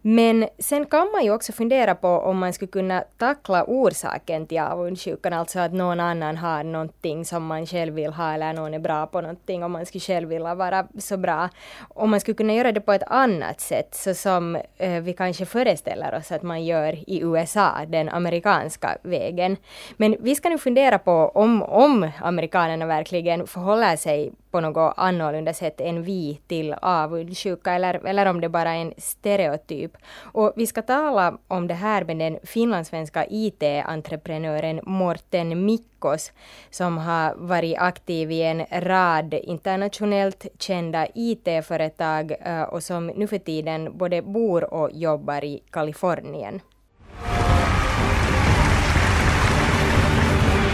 [0.03, 4.61] Men sen kan man ju också fundera på om man skulle kunna tackla orsaken till
[4.61, 8.79] avundsjukan, alltså att någon annan har någonting som man själv vill ha eller någon är
[8.79, 11.49] bra på någonting och man skulle själv vilja vara så bra.
[11.89, 15.47] Om man skulle kunna göra det på ett annat sätt, så som eh, vi kanske
[15.47, 19.57] föreställer oss att man gör i USA, den amerikanska vägen.
[19.97, 25.55] Men vi ska nu fundera på om, om amerikanerna verkligen förhåller sig på något annorlunda
[25.55, 29.97] sätt än vi till avundsjuka eller, eller om det bara är en stereotyp.
[30.23, 36.33] Och vi ska tala om det här med den finlandssvenska IT-entreprenören Morten Mikkos
[36.71, 43.39] som har varit aktiv i en rad internationellt kända IT-företag eh, och som nu för
[43.39, 46.61] tiden både bor och jobbar i Kalifornien.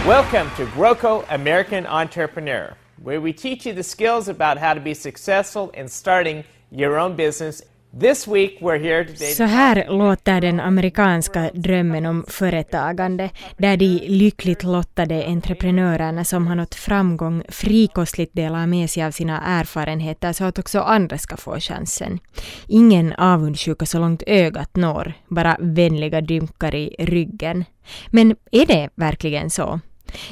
[0.07, 4.93] Welcome to Groco American Entrepreneur, where we teach you the skills about how to be
[4.93, 7.61] successful in starting your own business
[7.99, 13.99] This week we're here today Så här låter den amerikanska drömmen om företagande, där de
[14.07, 20.43] lyckligt lottade entreprenörerna som har nått framgång frikostligt delar med sig av sina erfarenheter så
[20.43, 22.19] att också andra ska få chansen.
[22.67, 27.65] Ingen avundsjuka så långt ögat når, bara vänliga dynkar i ryggen.
[28.07, 29.79] Men är det verkligen så?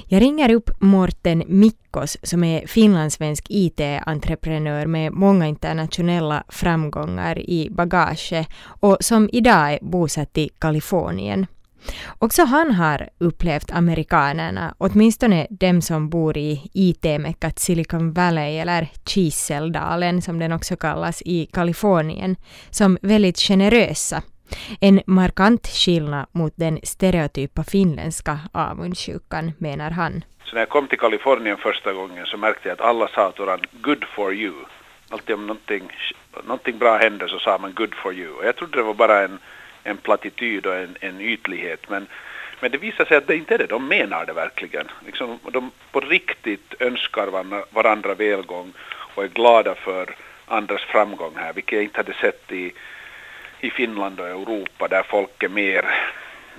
[0.08, 8.46] Jag ringer upp Morten Mikkos som är finlandssvensk IT-entreprenör med många internationella framgångar i bagage
[8.66, 11.46] och som idag är bosatt i Kalifornien.
[12.20, 20.22] Också han har upplevt amerikanerna, åtminstone dem som bor i IT-meckat Silicon Valley eller Chiseldalen
[20.22, 22.36] som den också kallas i Kalifornien,
[22.70, 24.22] som väldigt generösa
[24.82, 30.24] en markant skillnad mot den stereotypa finländska avundsjukan, menar han.
[30.44, 33.46] Så när jag kom till Kalifornien första gången så märkte jag att alla sa till
[33.46, 34.54] varandra ”good for you”.
[35.10, 35.84] Alltid om någonting,
[36.44, 38.34] någonting bra hände så sa man ”good for you”.
[38.34, 39.40] Och jag trodde det var bara en,
[39.84, 41.90] en platityd och en, en ytlighet.
[41.90, 42.08] Men,
[42.60, 43.68] men det visade sig att det inte är det.
[43.68, 44.88] De menar det verkligen.
[45.06, 47.28] Liksom, de på riktigt önskar
[47.72, 48.74] varandra välgång
[49.16, 52.74] och är glada för andras framgång här, vilket jag inte hade sett i
[53.62, 55.86] i Finland och Europa där folk är mer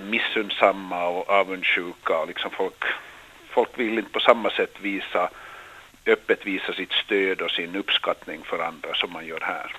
[0.01, 2.85] missundsamma och avundsjuka och liksom folk,
[3.49, 5.29] folk vill inte på samma sätt visa
[6.07, 9.73] öppet visa sitt stöd och sin uppskattning för andra som man gör här.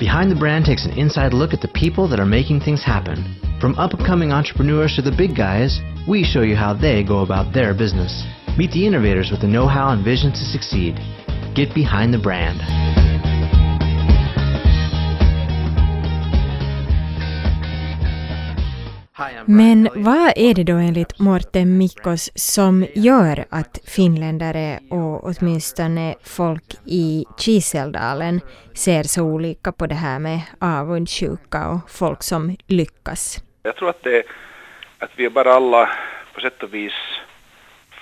[0.00, 3.16] Behind the Brand takes an inside look at the people that are making things happen.
[3.60, 7.74] From up-and-coming entrepreneurs to the big guys, we show you how they go about their
[7.74, 8.24] business.
[8.56, 10.94] Meet the innovators with the know-how and vision to succeed.
[11.54, 13.09] Get behind the brand.
[19.44, 26.64] Men vad är det då enligt Morten Mikkos som gör att finländare och åtminstone folk
[26.86, 28.40] i Kiseldalen
[28.74, 33.38] ser så olika på det här med avundsjuka och folk som lyckas?
[33.62, 34.22] Jag tror att, det,
[34.98, 35.90] att vi är bara alla
[36.34, 36.92] på sätt och vis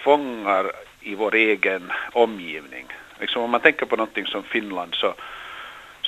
[0.04, 2.86] fångar i vår egen omgivning.
[3.20, 5.14] Liksom om man tänker på någonting som Finland så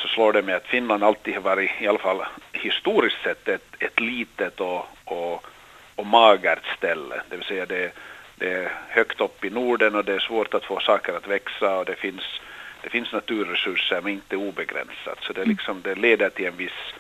[0.03, 3.75] så slår det mig att Finland alltid har varit, i alla fall historiskt sett, ett,
[3.79, 5.47] ett litet och, och,
[5.95, 7.23] och magert ställe.
[7.29, 7.93] Det vill säga det,
[8.37, 11.79] det är högt upp i Norden och det är svårt att få saker att växa
[11.79, 12.41] och det finns,
[12.83, 15.19] det finns naturresurser men inte obegränsat.
[15.21, 16.93] Så det, liksom, det leder till en viss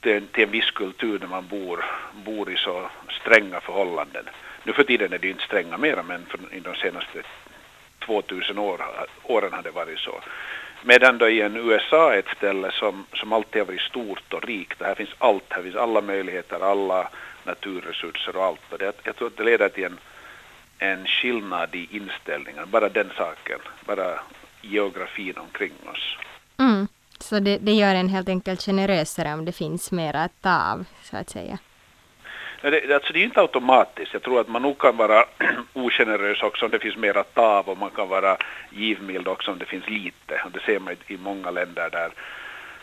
[0.00, 4.24] till, till en viss kultur när man bor, bor i så stränga förhållanden.
[4.62, 7.22] Nu för tiden är det ju inte stränga mera men för, i de senaste
[8.04, 8.80] 2000 år,
[9.22, 10.20] åren har det varit så.
[10.86, 14.82] Medan då i en USA ett ställe som, som alltid har varit stort och rikt,
[14.82, 17.08] här finns allt, här finns alla möjligheter, alla
[17.44, 18.72] naturresurser och allt.
[18.72, 19.98] Och det, jag tror att det leder till en,
[20.78, 24.20] en skillnad i inställningen, bara den saken, bara
[24.60, 26.16] geografin omkring oss.
[26.58, 26.88] Mm.
[27.18, 30.84] Så det, det gör en helt enkelt generösare om det finns mer att ta av,
[31.02, 31.58] så att säga?
[32.70, 34.12] Det, alltså det är inte automatiskt.
[34.12, 35.24] Jag tror att man nog kan vara
[35.72, 38.36] ogenerös också om det finns mer att ta av och man kan vara
[38.70, 40.42] givmild också om det finns lite.
[40.44, 42.10] Och det ser man i många länder där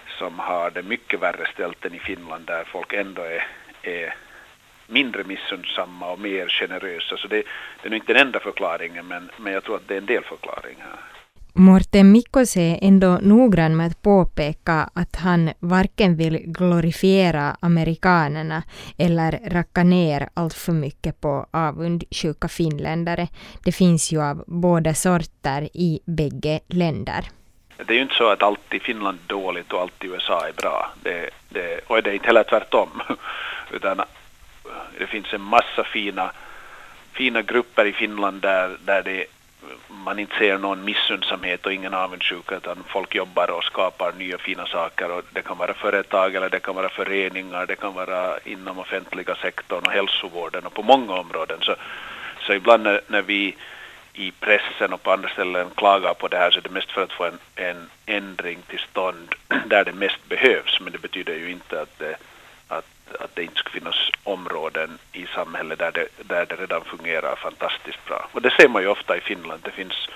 [0.08, 3.48] som har det mycket värre ställt än i Finland där folk ändå är,
[3.82, 4.16] är
[4.88, 7.18] mindre missundsamma och mer generösa.
[7.18, 7.44] Så det,
[7.82, 10.06] det är nog inte den enda förklaringen men, men jag tror att det är en
[10.06, 10.86] del förklaringar.
[10.86, 11.11] här.
[11.54, 18.64] Morten Mikkos är ändå noggrann med att påpeka att han varken vill glorifiera amerikanerna
[18.98, 23.28] eller racka ner allt för mycket på avundsjuka finländare.
[23.64, 27.26] Det finns ju av båda sorter i bägge länder.
[27.78, 30.48] Det är ju inte så att allt i Finland är dåligt och allt i USA
[30.48, 30.94] är bra.
[31.04, 32.90] Det, det, och det är inte heller tvärtom.
[33.72, 34.02] Utan
[35.00, 36.32] det finns en massa fina,
[37.14, 39.26] fina grupper i Finland där, där det
[39.88, 44.66] man inte ser någon missundsamhet och ingen avundsjuka utan folk jobbar och skapar nya fina
[44.66, 45.12] saker.
[45.12, 49.36] Och det kan vara företag eller det kan vara föreningar, det kan vara inom offentliga
[49.36, 51.58] sektorn och hälsovården och på många områden.
[51.62, 51.76] Så,
[52.40, 53.56] så ibland när, när vi
[54.14, 57.04] i pressen och på andra ställen klagar på det här så är det mest för
[57.04, 60.80] att få en, en ändring till stånd där det mest behövs.
[60.82, 62.16] Men det betyder ju inte att det
[63.20, 68.06] att det inte skulle finnas områden i samhället där det, där det redan fungerar fantastiskt
[68.08, 68.30] bra.
[68.32, 69.62] Och det ser man ju ofta i Finland.
[69.64, 70.08] Det finns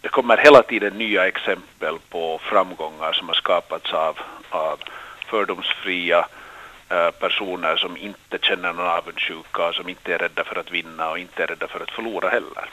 [0.00, 4.18] det kommer hela tiden nya exempel på framgångar som har skapats av,
[4.50, 4.78] av
[5.30, 6.26] fördomsfria
[6.88, 11.18] eh, personer som inte känner någon avundsjuka, som inte är rädda för att vinna och
[11.18, 12.70] inte är rädda för att förlora heller.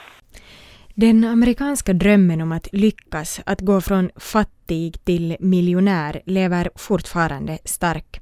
[0.94, 8.20] Den amerikanska drömmen om att lyckas, att gå från fattig till miljonär, lever fortfarande stark.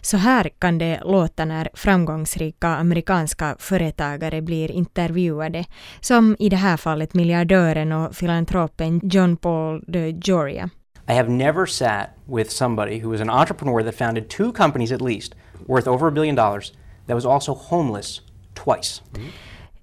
[0.00, 5.64] Så här kan det låta när framgångsrika amerikanska företagare blir intervjuade,
[6.00, 10.70] som i det här fallet miljardören och filantropen John Paul de Joria.
[11.08, 15.00] I have never sat with somebody who was an entrepreneur that founded two companies at
[15.00, 15.34] least
[15.66, 16.72] worth over a billion dollars
[17.06, 18.20] that was also homeless
[18.54, 19.02] twice.
[19.14, 19.30] Mm.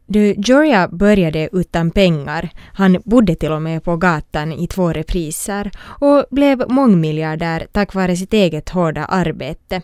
[0.10, 2.50] Du, Joria började utan pengar.
[2.74, 8.15] Han bodde till och med på gatan i två repriser och blev mångmiljardär tack vare
[8.15, 9.82] sitt eget hårda arbete.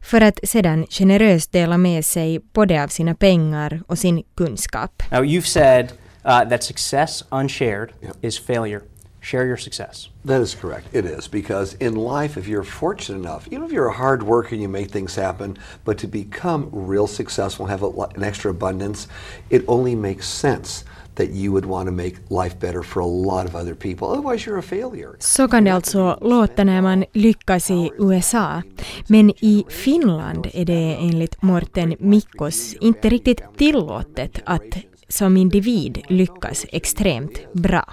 [0.00, 5.02] För att sedan generöst dela med sig både av sina pengar och sin kunskap.
[5.10, 5.92] Now you've said
[6.24, 8.24] uh, that success unshared yep.
[8.24, 8.80] is failure.
[9.22, 10.08] Share your success.
[10.24, 10.88] That is correct.
[10.92, 14.50] It is because in life, if you're fortunate enough, even if you're a hard worker
[14.54, 19.06] and you make things happen, but to become real successful, have a, an extra abundance,
[19.48, 23.46] it only makes sense that you would want to make life better for a lot
[23.46, 24.08] of other people.
[24.08, 25.16] Otherwise you're a failure.
[25.18, 28.62] Så kan det alltså låta när man lyckas i USA.
[29.06, 34.76] Men i Finland är det enligt Morten Mikkos inte riktigt tillåtet att
[35.08, 37.84] som individ lyckas extremt bra.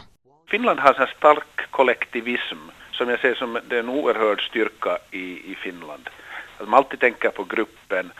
[0.49, 2.57] Finland har en stark kollektivism
[2.91, 6.09] som jag ser som en oerhörd styrka i, i Finland.
[6.57, 8.11] Att man alltid tänker på gruppen,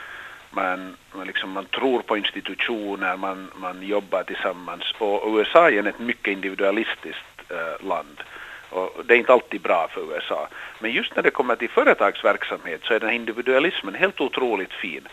[0.52, 4.84] man, man, liksom, man tror på institutioner, man, man jobbar tillsammans.
[4.98, 8.22] Och USA är ett mycket individualistiskt eh, land.
[8.70, 10.48] Och det är inte alltid bra för USA.
[10.80, 15.08] Men just när det kommer till företagsverksamhet så är den här individualismen helt otroligt fin.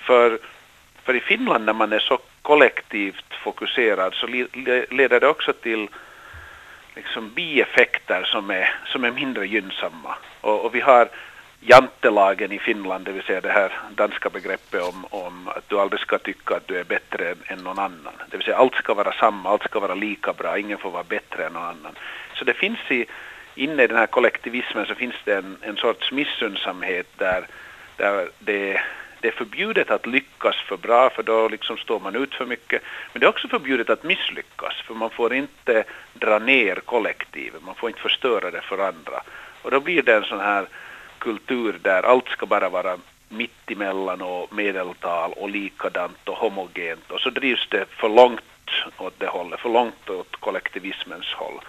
[0.00, 0.38] För,
[1.02, 4.26] för i Finland när man är så kollektivt fokuserad så
[4.90, 5.88] leder det också till
[6.94, 10.14] liksom bieffekter som är, som är mindre gynnsamma.
[10.40, 11.08] Och, och, vi har
[11.60, 16.00] jantelagen i Finland, det vill säga det här danska begreppet om, om att du aldrig
[16.00, 18.14] ska tycka att du är bättre än, än någon annan.
[18.30, 21.04] Det vill säga allt ska vara samma, allt ska vara lika bra, ingen får vara
[21.04, 21.98] bättre än någon annan.
[22.34, 23.06] Så det finns i,
[23.54, 27.46] inne i den här kollektivismen så finns det en, en sorts missundsamhet där,
[27.96, 28.82] där det,
[29.22, 32.82] det är förbjudet att lyckas för bra för då liksom står man ut för mycket.
[33.12, 37.74] Men det är också förbjudet att misslyckas för man får inte dra ner kollektivet, man
[37.74, 39.22] får inte förstöra det för andra.
[39.62, 40.66] Och då blir det en sån här
[41.18, 42.96] kultur där allt ska bara vara
[43.28, 49.26] mittemellan och medeltal och likadant och homogent och så drivs det för långt åt det
[49.26, 51.60] hållet, för långt åt kollektivismens håll.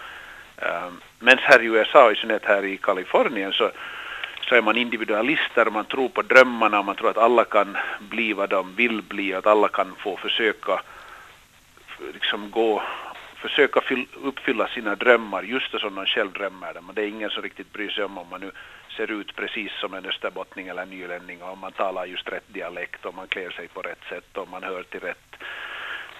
[0.56, 3.70] Um, men här i USA, i synnerhet här i Kalifornien, så,
[4.48, 8.50] så är man individualister, man tror på drömmarna, man tror att alla kan bli vad
[8.50, 10.80] de vill bli, att alla kan få försöka
[12.12, 12.82] liksom gå
[13.44, 13.80] försöka
[14.22, 16.90] uppfylla sina drömmar just det som de själv drömmer dem.
[16.94, 18.50] det är ingen som riktigt bryr sig om om man nu
[18.96, 23.04] ser ut precis som en österbottning eller nylänning och om man talar just rätt dialekt,
[23.04, 25.36] och man klär sig på rätt sätt, och man hör till rätt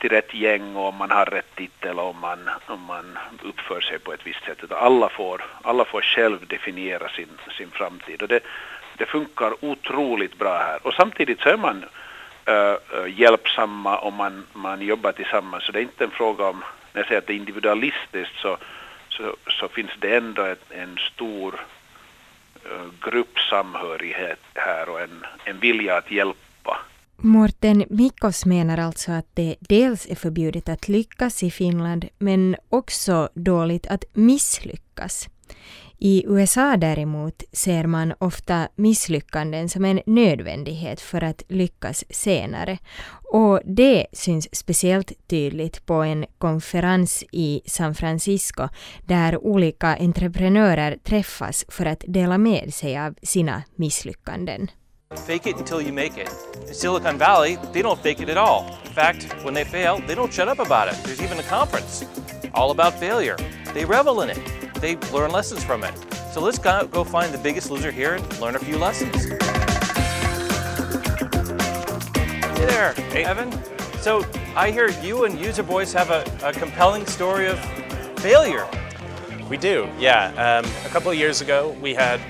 [0.05, 3.81] till rätt gäng och om man har rätt titel och om man, om man uppför
[3.81, 4.59] sig på ett visst sätt.
[4.63, 7.29] Utan alla får, alla får själv definiera sin,
[7.59, 8.41] sin framtid och det,
[8.97, 10.87] det funkar otroligt bra här.
[10.87, 11.85] Och samtidigt så är man
[12.45, 12.75] äh,
[13.21, 15.65] hjälpsamma och man, man jobbar tillsammans.
[15.65, 18.57] Så det är inte en fråga om, när jag säger att det är individualistiskt så,
[19.09, 21.61] så, så finns det ändå ett, en stor
[22.65, 26.44] eh, gruppsamhörighet här och en, en vilja att hjälpa.
[27.25, 33.29] Morten Mikos menar alltså att det dels är förbjudet att lyckas i Finland men också
[33.35, 35.29] dåligt att misslyckas.
[35.99, 42.79] I USA däremot ser man ofta misslyckanden som en nödvändighet för att lyckas senare.
[43.33, 48.69] Och det syns speciellt tydligt på en konferens i San Francisco
[49.07, 54.69] där olika entreprenörer träffas för att dela med sig av sina misslyckanden.
[55.17, 56.29] Fake it until you make it.
[56.67, 58.67] In Silicon Valley, they don't fake it at all.
[58.85, 60.95] In fact, when they fail, they don't shut up about it.
[61.05, 62.05] There's even a conference
[62.55, 63.37] all about failure.
[63.73, 64.41] They revel in it.
[64.81, 65.95] They learn lessons from it.
[66.33, 69.25] So let's go, go find the biggest loser here and learn a few lessons.
[72.59, 73.53] Hey there, hey Evan.
[73.99, 74.25] So
[74.57, 77.59] I hear you and User Boys have a, a compelling story of
[78.19, 78.69] failure.
[79.49, 80.29] We do, yeah.
[80.31, 82.21] Um, a couple of years ago, we had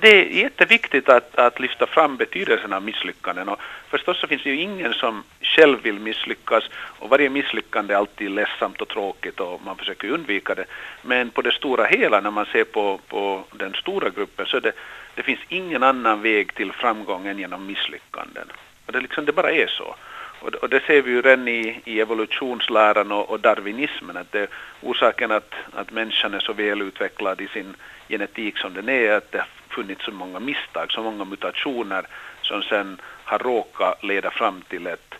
[0.00, 4.50] det är jätteviktigt att, att lyfta fram betydelsen av misslyckanden och förstås så finns det
[4.50, 9.60] ju ingen som själv vill misslyckas och varje misslyckande är alltid ledsamt och tråkigt och
[9.64, 10.64] man försöker undvika det.
[11.02, 14.72] Men på det stora hela när man ser på, på den stora gruppen så det,
[15.14, 18.48] det finns ingen annan väg till framgång än genom misslyckanden.
[18.86, 19.96] Och det, liksom, det bara är så.
[20.44, 24.50] Och, och det ser vi ju redan i, i evolutionsläran och, och darwinismen att det,
[24.82, 27.76] orsaken att, att människan är så välutvecklad i sin
[28.08, 32.06] genetik som den är att det funnits så många misstag, så många mutationer
[32.42, 35.14] som sen har råkat leda fram till, ett,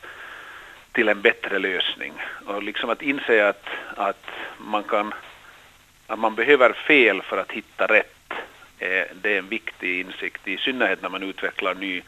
[0.93, 2.13] till en bättre lösning.
[2.47, 3.67] Och liksom att inse att,
[3.97, 4.27] att,
[4.59, 5.15] man, kan,
[6.07, 8.33] att man behöver fel för att hitta rätt,
[8.79, 12.03] eh, det är en viktig insikt, i synnerhet när man utvecklar ny,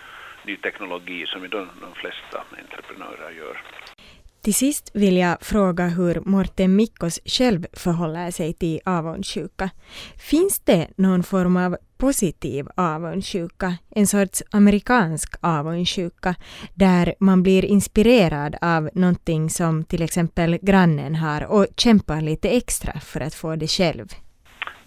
[0.47, 3.63] ny teknologi som ju de, de flesta entreprenörer gör.
[4.47, 9.71] Till sist vill jag fråga hur Morten Mikkos själv förhåller sig till avundsjuka.
[10.31, 16.35] Finns det någon form av positiv avundsjuka, en sorts amerikansk avundsjuka,
[16.75, 23.01] där man blir inspirerad av någonting som till exempel grannen har och kämpar lite extra
[23.01, 24.07] för att få det själv?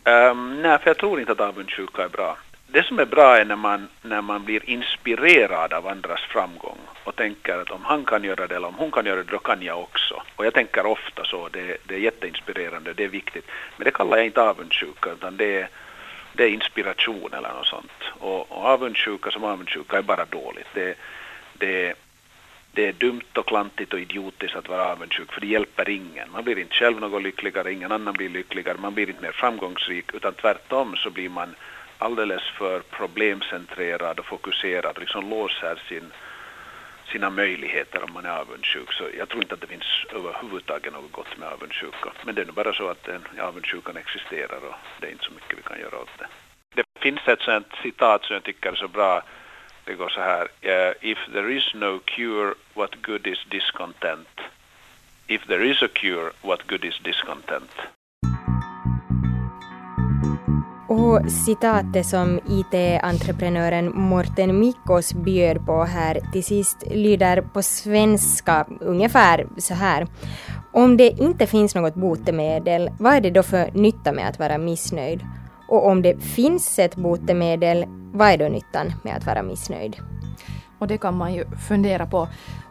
[0.05, 2.38] Um, nej, för jag tror inte att avundsjuka är bra
[2.72, 7.15] det som är bra är när man, när man blir inspirerad av andras framgång och
[7.15, 9.61] tänker att om han kan göra det eller om hon kan göra det, då kan
[9.61, 10.24] jag också.
[10.36, 13.45] Och jag tänker ofta så, det, det är jätteinspirerande, det är viktigt.
[13.78, 15.70] Men det kallar jag inte avundsjuka, utan det är,
[16.34, 18.03] det är inspiration eller något sånt.
[18.20, 20.67] Och, och avundsjuka som avundsjuka är bara dåligt.
[20.74, 20.97] Det,
[21.53, 21.93] det,
[22.72, 26.32] det är dumt och klantigt och idiotiskt att vara avundsjuk, för det hjälper ingen.
[26.32, 30.13] Man blir inte själv något lyckligare, ingen annan blir lyckligare, man blir inte mer framgångsrik,
[30.13, 31.55] utan tvärtom så blir man
[31.99, 36.11] alldeles för problemcentrerad och fokuserad och liksom låser sin,
[37.11, 38.93] sina möjligheter om man är avundsjuk.
[38.93, 42.11] Så jag tror inte att det finns överhuvudtaget något gott med avundsjuka.
[42.25, 45.31] Men det är nog bara så att den avundsjukan existerar och det är inte så
[45.31, 46.27] mycket vi kan göra åt det.
[46.75, 49.23] Det finns ett sånt citat som jag tycker är så bra.
[49.83, 50.47] Det går så här.
[50.61, 54.41] Eh, if there is no cure, what good is discontent?
[55.27, 57.71] If there is a cure, what good is discontent?
[61.10, 69.47] Och citatet som IT-entreprenören Morten Mikkos bjöd på här till sist lyder på svenska ungefär
[69.57, 70.07] så här.
[70.74, 74.57] Om det inte finns något botemedel, vad är det då för nytta med att vara
[74.57, 75.22] missnöjd?
[75.68, 79.97] Och om det finns ett botemedel, vad är då nyttan med att vara missnöjd?
[80.80, 82.28] Och det kan man ju fundera på.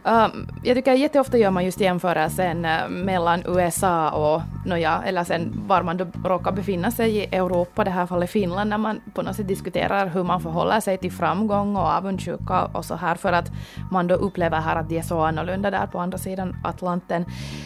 [0.08, 5.62] Um, jag tycker jätteofta gör man just jämförelsen äh, mellan USA och, nåja, eller sen
[5.66, 9.22] var man då råkar befinna sig i Europa, det här fallet Finland, när man på
[9.22, 13.32] något sätt diskuterar hur man förhåller sig till framgång och avundsjuka och så här, för
[13.32, 13.50] att
[13.90, 17.24] man då upplever här att de är så annorlunda där på andra sidan Atlanten.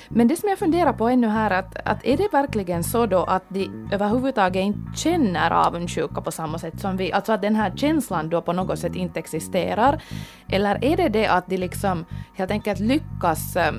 [0.08, 3.24] Men det som jag funderar på ännu här, att, att är det verkligen så då
[3.24, 7.72] att de överhuvudtaget inte känner avundsjuka på samma sätt som vi, alltså att den här
[7.76, 10.02] känslan då på något sätt inte existerar,
[10.48, 12.04] eller är det det att de liksom
[12.34, 13.72] helt enkelt lyckas eh,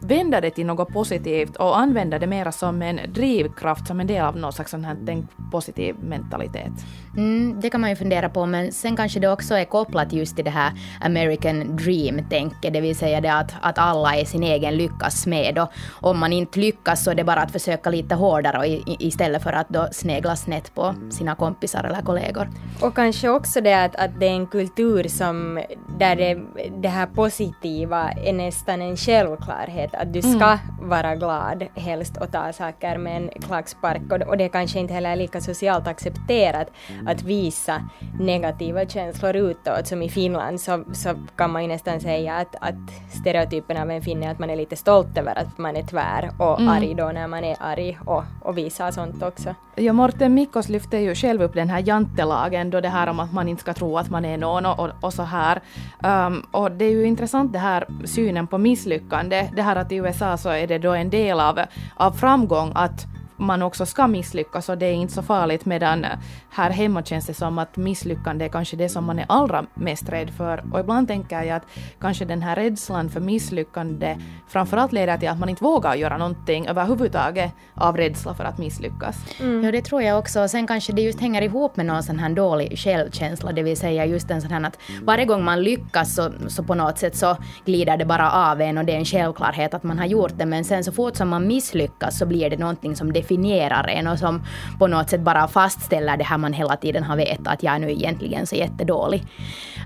[0.00, 4.24] vända det till något positivt och använda det mera som en drivkraft, som en del
[4.24, 6.72] av någon slags sån här tänk positiv mentalitet.
[7.16, 10.36] Mm, det kan man ju fundera på, men sen kanske det också är kopplat just
[10.36, 14.76] till det här American dream-tänket, det vill säga det att, att alla är sin egen
[14.76, 15.70] lyckas med och
[16.00, 19.52] om man inte lyckas så är det bara att försöka lite hårdare i, istället för
[19.52, 22.48] att då snegla snett på sina kompisar eller kollegor.
[22.80, 25.60] Och kanske också det att, att det är en kultur som
[25.98, 26.40] där det,
[26.82, 30.58] det här positiva är nästan en självklarhet, att du ska mm.
[30.80, 34.94] vara glad helst och ta saker med en klackspark och, och det är kanske inte
[34.94, 36.68] heller lika socialt accepterat
[37.06, 37.82] att visa
[38.20, 39.86] negativa känslor utåt.
[39.86, 42.74] Som i Finland så, så kan man ju nästan säga att, att
[43.20, 46.30] stereotypen av en finne är att man är lite stolt över att man är tvär
[46.38, 46.68] och mm.
[46.68, 49.54] arg då när man är arg och, och visar sånt också.
[49.74, 53.32] Ja, Morten Mikkos lyfte ju själv upp den här jantelagen då det här om att
[53.32, 55.60] man inte ska tro att man är någon och, och, och så här.
[56.04, 59.50] Um, och det är ju intressant det här synen på misslyckande.
[59.56, 61.60] Det här att i USA så är det då en del av,
[61.96, 63.06] av framgång att
[63.40, 66.06] man också ska misslyckas och det är inte så farligt medan
[66.50, 70.08] här hemma känns det som att misslyckande är kanske det som man är allra mest
[70.08, 70.64] rädd för.
[70.72, 71.66] Och ibland tänker jag att
[72.00, 74.16] kanske den här rädslan för misslyckande
[74.48, 79.16] framförallt leder till att man inte vågar göra någonting överhuvudtaget av rädsla för att misslyckas.
[79.40, 79.64] Mm.
[79.64, 80.48] Ja, det tror jag också.
[80.48, 84.06] Sen kanske det just hänger ihop med någon sån här dålig självkänsla, det vill säga
[84.06, 87.36] just en sån här att varje gång man lyckas så, så på något sätt så
[87.64, 90.46] glider det bara av en och det är en självklarhet att man har gjort det,
[90.46, 94.18] men sen så fort som man misslyckas så blir det någonting som definierar en och
[94.18, 94.42] som
[94.78, 97.78] på något sätt bara fastställer det här man hela tiden har vetat att jag är
[97.78, 99.22] nu egentligen så jättedålig.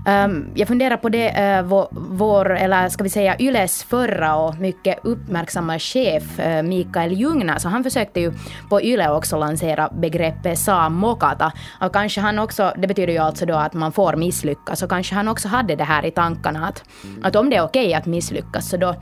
[0.07, 4.35] Um, jag funderar på det, eh, uh, vår, vår, eller ska vi säga Yles förra
[4.35, 8.33] och mycket uppmärksamma chef uh, Mikael Ljungna, så han försökte ju
[8.69, 11.51] på Yle också lansera begreppet samokata.
[11.81, 15.15] Och kanske han också, det betyder ju alltså då att man får misslyckas, och kanske
[15.15, 16.83] han också hade det här i tankarna att,
[17.23, 18.95] att om det är okej okay att misslyckas så då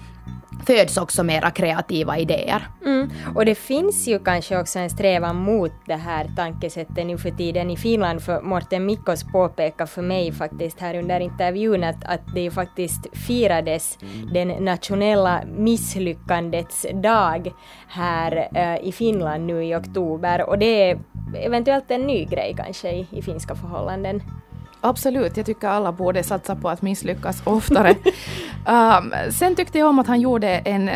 [0.65, 2.67] föds också mera kreativa idéer.
[2.85, 3.09] Mm.
[3.35, 7.69] Och det finns ju kanske också en strävan mot det här tankesättet nu för tiden
[7.69, 12.41] i Finland, för Morten Mikkos påpekar för mig faktiskt här under intervjun att, att det
[12.41, 13.97] ju faktiskt firades
[14.33, 17.51] den nationella misslyckandets dag
[17.87, 20.99] här äh, i Finland nu i oktober och det är
[21.35, 24.21] eventuellt en ny grej kanske i, i finska förhållanden.
[24.85, 27.95] Absolut, jag tycker alla borde satsa på att misslyckas oftare.
[28.67, 30.89] um, sen tyckte jag om att han gjorde en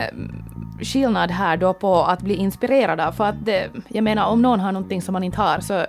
[0.82, 3.12] skillnad här då på att bli inspirerad av.
[3.12, 5.86] För att det, jag menar om någon har någonting som man inte har så eh,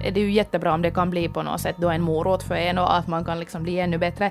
[0.00, 2.54] är det ju jättebra om det kan bli på något sätt då en morot för
[2.54, 4.30] en och att man kan liksom bli ännu bättre.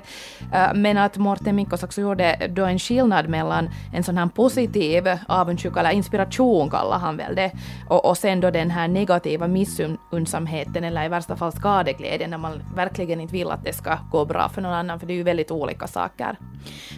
[0.52, 5.08] Eh, men att Morten Mikkos också gjorde då en skillnad mellan en sån här positiv
[5.28, 7.50] avundsjuka eller inspiration kallar han väl det
[7.88, 12.62] och, och sen då den här negativa missunnsamheten eller i värsta fall skadeglädjen när man
[12.74, 15.22] verkligen inte vill att det ska gå bra för någon annan för det är ju
[15.22, 16.38] väldigt olika saker.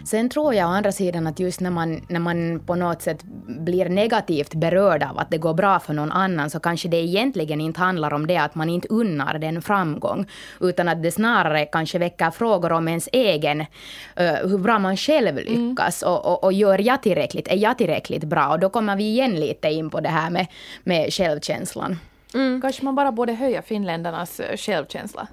[0.03, 3.23] Sen tror jag å andra sidan att just när man, när man på något sätt
[3.47, 7.61] blir negativt berörd av att det går bra för någon annan så kanske det egentligen
[7.61, 10.25] inte handlar om det att man inte unnar den framgång
[10.61, 15.37] utan att det snarare kanske väcker frågor om ens egen, uh, hur bra man själv
[15.37, 15.69] mm.
[15.69, 16.13] lyckas mm.
[16.13, 18.47] och, och, och, gör jag tillräckligt, är jag tillräckligt bra?
[18.47, 20.47] Och då kommer vi igen lite in på det här med,
[20.83, 21.99] med självkänslan.
[22.33, 22.61] Mm.
[22.61, 25.27] Kanske man bara borde höja finländarnas eh, självkänsla.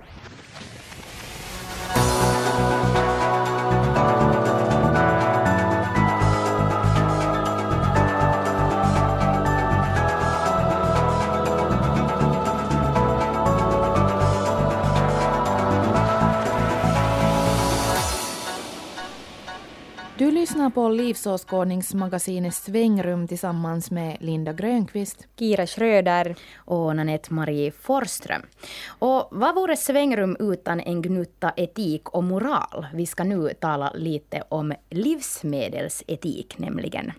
[20.53, 28.43] Lyssnar på livsåskådningsmagasinet Svängrum tillsammans med Linda Grönqvist, Kira Schröder och Nanette Marie Forström.
[28.89, 32.87] Och vad vore Svängrum utan en gnutta etik och moral?
[32.95, 37.13] Vi ska nu tala lite om livsmedelsetik nämligen.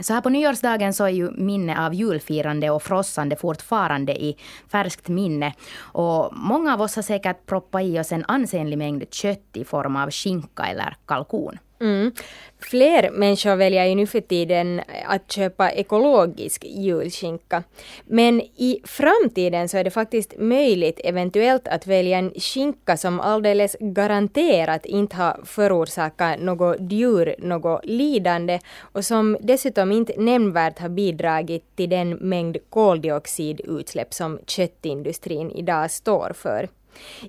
[0.00, 4.36] Så här på nyårsdagen så är ju minne av julfirande och frossande fortfarande i
[4.68, 5.54] färskt minne.
[5.78, 9.96] Och många av oss har säkert proppat i oss en ansenlig mängd kött i form
[9.96, 11.58] av skinka eller kalkon.
[11.84, 12.12] Mm.
[12.58, 17.62] Fler människor väljer ju nu för tiden att köpa ekologisk julskinka.
[18.04, 23.76] Men i framtiden så är det faktiskt möjligt eventuellt att välja en skinka som alldeles
[23.80, 31.76] garanterat inte har förorsakat något djur något lidande och som dessutom inte nämnvärt har bidragit
[31.76, 36.68] till den mängd koldioxidutsläpp som köttindustrin idag står för.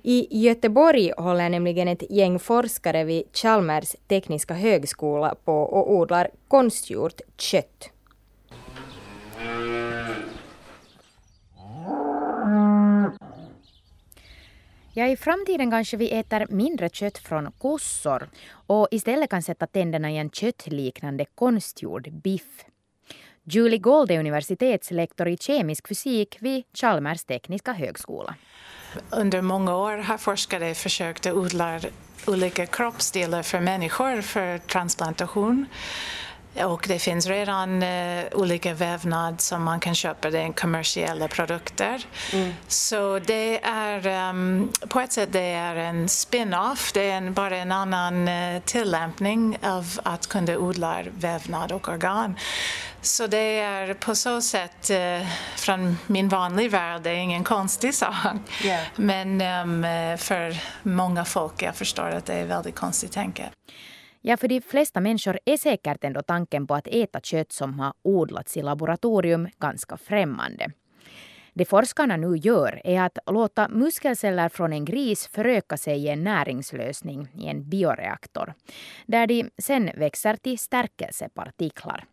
[0.02, 7.20] I Göteborg håller nämligen ett gäng forskare vid Chalmers tekniska högskola på och odlar konstgjort
[7.36, 7.90] kött.
[14.98, 20.10] Ja, i framtiden kanske vi äter mindre kött från kossor och istället kan sätta tänderna
[20.10, 22.64] i en köttliknande konstgjord biff.
[23.44, 28.34] Julie Gold är universitetslektor i kemisk fysik vid Chalmers tekniska högskola.
[29.10, 31.80] Under många år har forskare försökt odla
[32.26, 35.66] olika kroppsdelar för människor för transplantation.
[36.64, 42.06] Och det finns redan uh, olika vävnad som man kan köpa, det är kommersiella produkter.
[42.32, 42.52] Mm.
[42.68, 47.56] Så det är um, på ett sätt det är en spin-off, det är en, bara
[47.56, 52.36] en annan uh, tillämpning av att kunna odla vävnad och organ.
[53.06, 55.26] Så det är på så sätt uh,
[55.56, 58.14] från min vanliga värld, det är ingen konstig sak.
[58.64, 58.86] Yeah.
[58.96, 63.50] Men um, för många folk, jag förstår att det är väldigt konstigt tänke.
[64.20, 67.92] Ja, för de flesta människor är säkert ändå tanken på att äta kött som har
[68.02, 70.70] odlats i laboratorium ganska främmande.
[71.54, 76.24] Det forskarna nu gör är att låta muskelceller från en gris föröka sig i en
[76.24, 78.54] näringslösning i en bioreaktor,
[79.06, 82.04] där de sen växer till stärkelsepartiklar.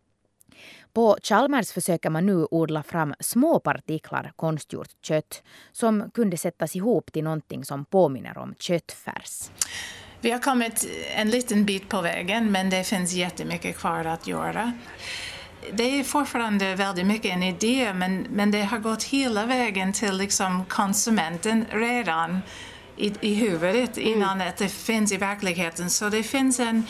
[0.94, 5.42] På Chalmers försöker man nu odla fram små partiklar konstgjort kött
[5.72, 9.50] som kunde sättas ihop till någonting som påminner om köttfärs.
[10.20, 14.72] Vi har kommit en liten bit på vägen men det finns jättemycket kvar att göra.
[15.72, 20.16] Det är fortfarande väldigt mycket en idé men, men det har gått hela vägen till
[20.16, 22.40] liksom konsumenten redan
[22.96, 24.52] i, i huvudet innan mm.
[24.58, 25.90] det finns i verkligheten.
[25.90, 26.86] Så det finns, en,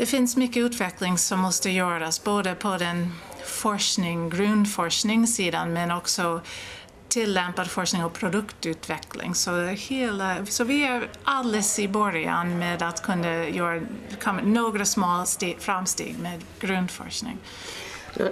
[0.00, 3.12] det finns mycket utveckling som måste göras både på den
[3.44, 6.40] forskning, grundforskningssidan men också
[7.08, 9.34] tillämpad forskning och produktutveckling.
[9.34, 13.82] Så, hela, så vi är alldeles i början med att kunna göra
[14.42, 17.38] några små steg, framsteg med grundforskning.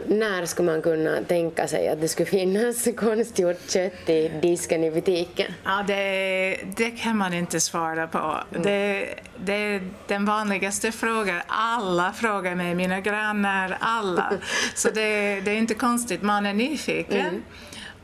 [0.07, 4.91] När skulle man kunna tänka sig att det skulle finnas konstgjort kött i disken i
[4.91, 5.53] butiken?
[5.65, 8.37] Ja, det, det kan man inte svara på.
[8.51, 8.63] Mm.
[8.63, 11.41] Det, det är den vanligaste frågan.
[11.47, 14.33] Alla frågar mig, mina grannar, alla.
[14.75, 17.27] Så det, det är inte konstigt, man är nyfiken.
[17.27, 17.43] Mm.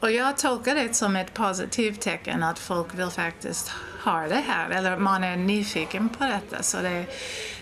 [0.01, 3.73] Och jag tolkar det som ett positivt tecken att folk vill faktiskt
[4.05, 7.05] ha det här, eller man är nyfiken på detta, så det,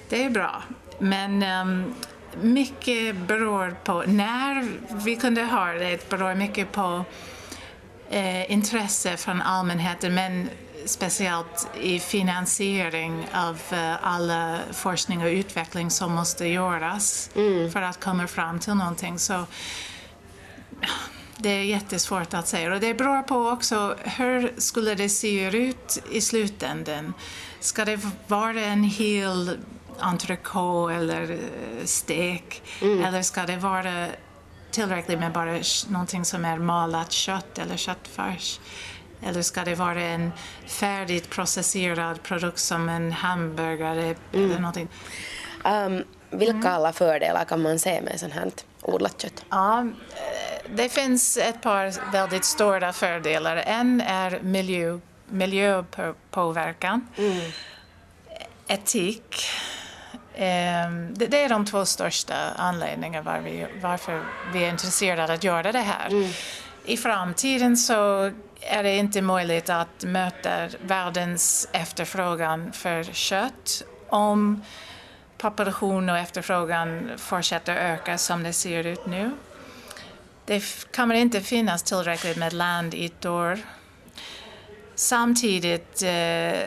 [0.09, 0.63] det är bra.
[0.99, 1.95] Men um,
[2.43, 4.69] mycket beror på, när
[5.05, 7.05] vi kunde ha det, beror mycket på
[8.11, 10.49] eh, intresse från allmänheten, men
[10.85, 17.73] speciellt i finansiering av uh, alla forskning och utveckling som måste göras mm.
[17.73, 19.19] för att komma fram till någonting.
[19.19, 19.47] Så
[21.37, 26.03] det är jättesvårt att säga och det beror på också hur skulle det se ut
[26.11, 27.15] i slutändan.
[27.61, 29.59] Ska det vara en hel
[30.03, 33.05] entrecote eller eh, stek mm.
[33.05, 34.07] eller ska det vara
[34.71, 38.61] tillräckligt med bara någonting som är malat kött eller köttfärs?
[39.27, 40.33] Eller ska det vara en
[40.67, 44.51] färdigt processerad produkt som en hamburgare mm.
[44.51, 44.89] eller någonting?
[45.65, 46.73] Um, vilka mm.
[46.73, 48.51] alla fördelar kan man se med sånt här
[48.83, 49.45] odlat kött?
[49.51, 49.87] Ja,
[50.75, 53.57] det finns ett par väldigt stora fördelar.
[53.57, 54.99] En är miljö,
[55.29, 57.51] miljöpåverkan, mm.
[58.67, 59.47] etik.
[60.35, 65.45] Ehm, det är de två största anledningarna var vi, varför vi är intresserade av att
[65.45, 66.11] göra det här.
[66.11, 66.31] Mm.
[66.85, 68.31] I framtiden så
[68.61, 74.63] är det inte möjligt att möta världens efterfrågan för kött om
[75.39, 79.31] population och efterfrågan fortsätter öka som det ser ut nu.
[80.45, 83.59] Det kommer inte finnas tillräckligt med landytor.
[84.95, 86.61] Samtidigt, eh,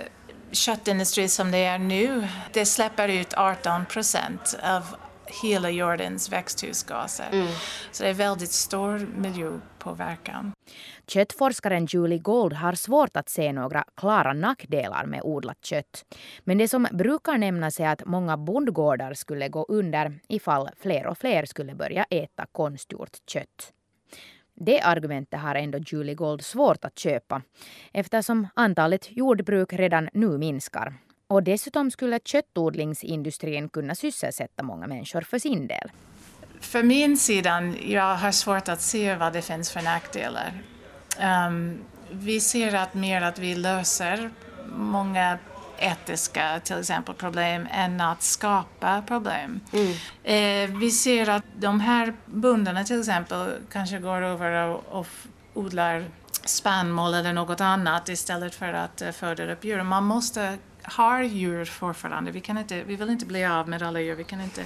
[0.52, 4.84] köttindustri som det är nu, det släpper ut 18 procent av
[5.44, 7.30] hela jordens växthusgaser.
[7.32, 7.48] Mm.
[7.92, 10.52] Så det är väldigt stor miljöpåverkan.
[11.08, 16.06] Köttforskaren Julie Gold har svårt att se några klara nackdelar med odlat kött.
[16.44, 21.18] Men det som brukar nämnas är att många bondgårdar skulle gå under ifall fler och
[21.18, 23.72] fler skulle börja äta konstgjort kött.
[24.56, 27.42] Det argumentet har ändå Julie Gold svårt att köpa
[27.94, 30.94] eftersom antalet jordbruk redan nu minskar
[31.28, 35.92] Och dessutom skulle köttodlingsindustrin kunna sysselsätta många människor för sin del.
[36.60, 40.54] För min sida, jag har svårt att se vad det finns för nackdelar.
[41.48, 41.80] Um,
[42.12, 44.30] vi ser att mer att vi löser
[44.76, 45.38] många
[45.78, 49.60] etiska till exempel problem än att skapa problem.
[49.74, 49.92] Mm.
[50.24, 55.08] Eh, vi ser att de här bönderna till exempel kanske går över och, och
[55.54, 56.06] odlar
[56.46, 59.84] spannmål eller något annat istället för att uh, föda upp djur.
[59.84, 62.32] Man måste ha djur fortfarande.
[62.32, 64.16] Vi, kan inte, vi vill inte bli av med alla djur.
[64.16, 64.66] Vi, kan inte,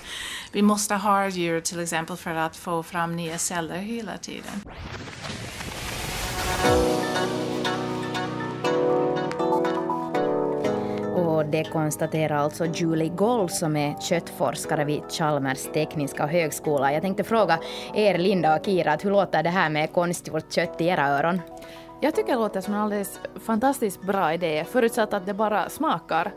[0.51, 4.63] vi måste ha djur till exempel för att få fram nya celler hela tiden.
[11.51, 16.93] Det konstaterar alltså Julie Gold som är köttforskare vid Chalmers tekniska högskola.
[16.93, 17.59] Jag tänkte fråga
[17.93, 21.41] er, Linda och Kira, hur låter det här med konstgjort kött i era öron?
[22.01, 26.31] Jag tycker det låter som en alldeles fantastiskt bra idé, förutsatt att det bara smakar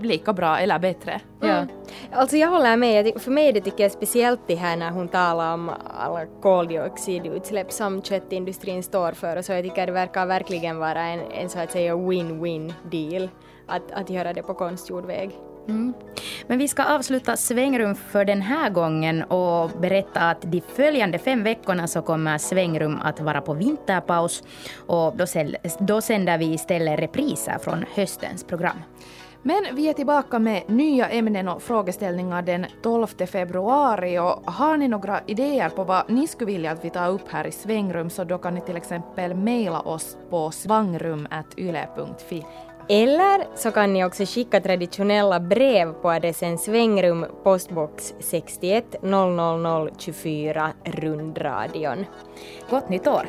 [0.00, 1.20] lika bra eller bättre.
[1.42, 1.56] Mm.
[1.56, 1.66] Ja.
[2.12, 3.22] Alltså jag håller med.
[3.22, 8.02] För mig det tycker jag speciellt det här när hon talar om alla koldioxidutsläpp som
[8.02, 11.72] köttindustrin står för och så jag tycker det verkar verkligen vara en, en så att
[11.72, 13.28] säga win-win deal
[13.66, 15.30] att, att göra det på konstgjord väg.
[15.68, 15.94] Mm.
[16.46, 21.42] Men vi ska avsluta Svängrum för den här gången och berätta att de följande fem
[21.42, 24.42] veckorna så kommer Svängrum att vara på vinterpaus
[24.86, 25.26] och då,
[25.78, 28.76] då sänder vi istället repriser från höstens program.
[29.46, 34.88] Men vi är tillbaka med nya ämnen och frågeställningar den 12 februari och har ni
[34.88, 38.24] några idéer på vad ni skulle vilja att vi tar upp här i Svängrum så
[38.24, 42.44] då kan ni till exempel mejla oss på svangrum.yle.fi.
[42.88, 52.06] Eller så kan ni också skicka traditionella brev på adressen Svängrum, postbox 61 00024 Rundradion.
[52.70, 53.26] Gott nytt år!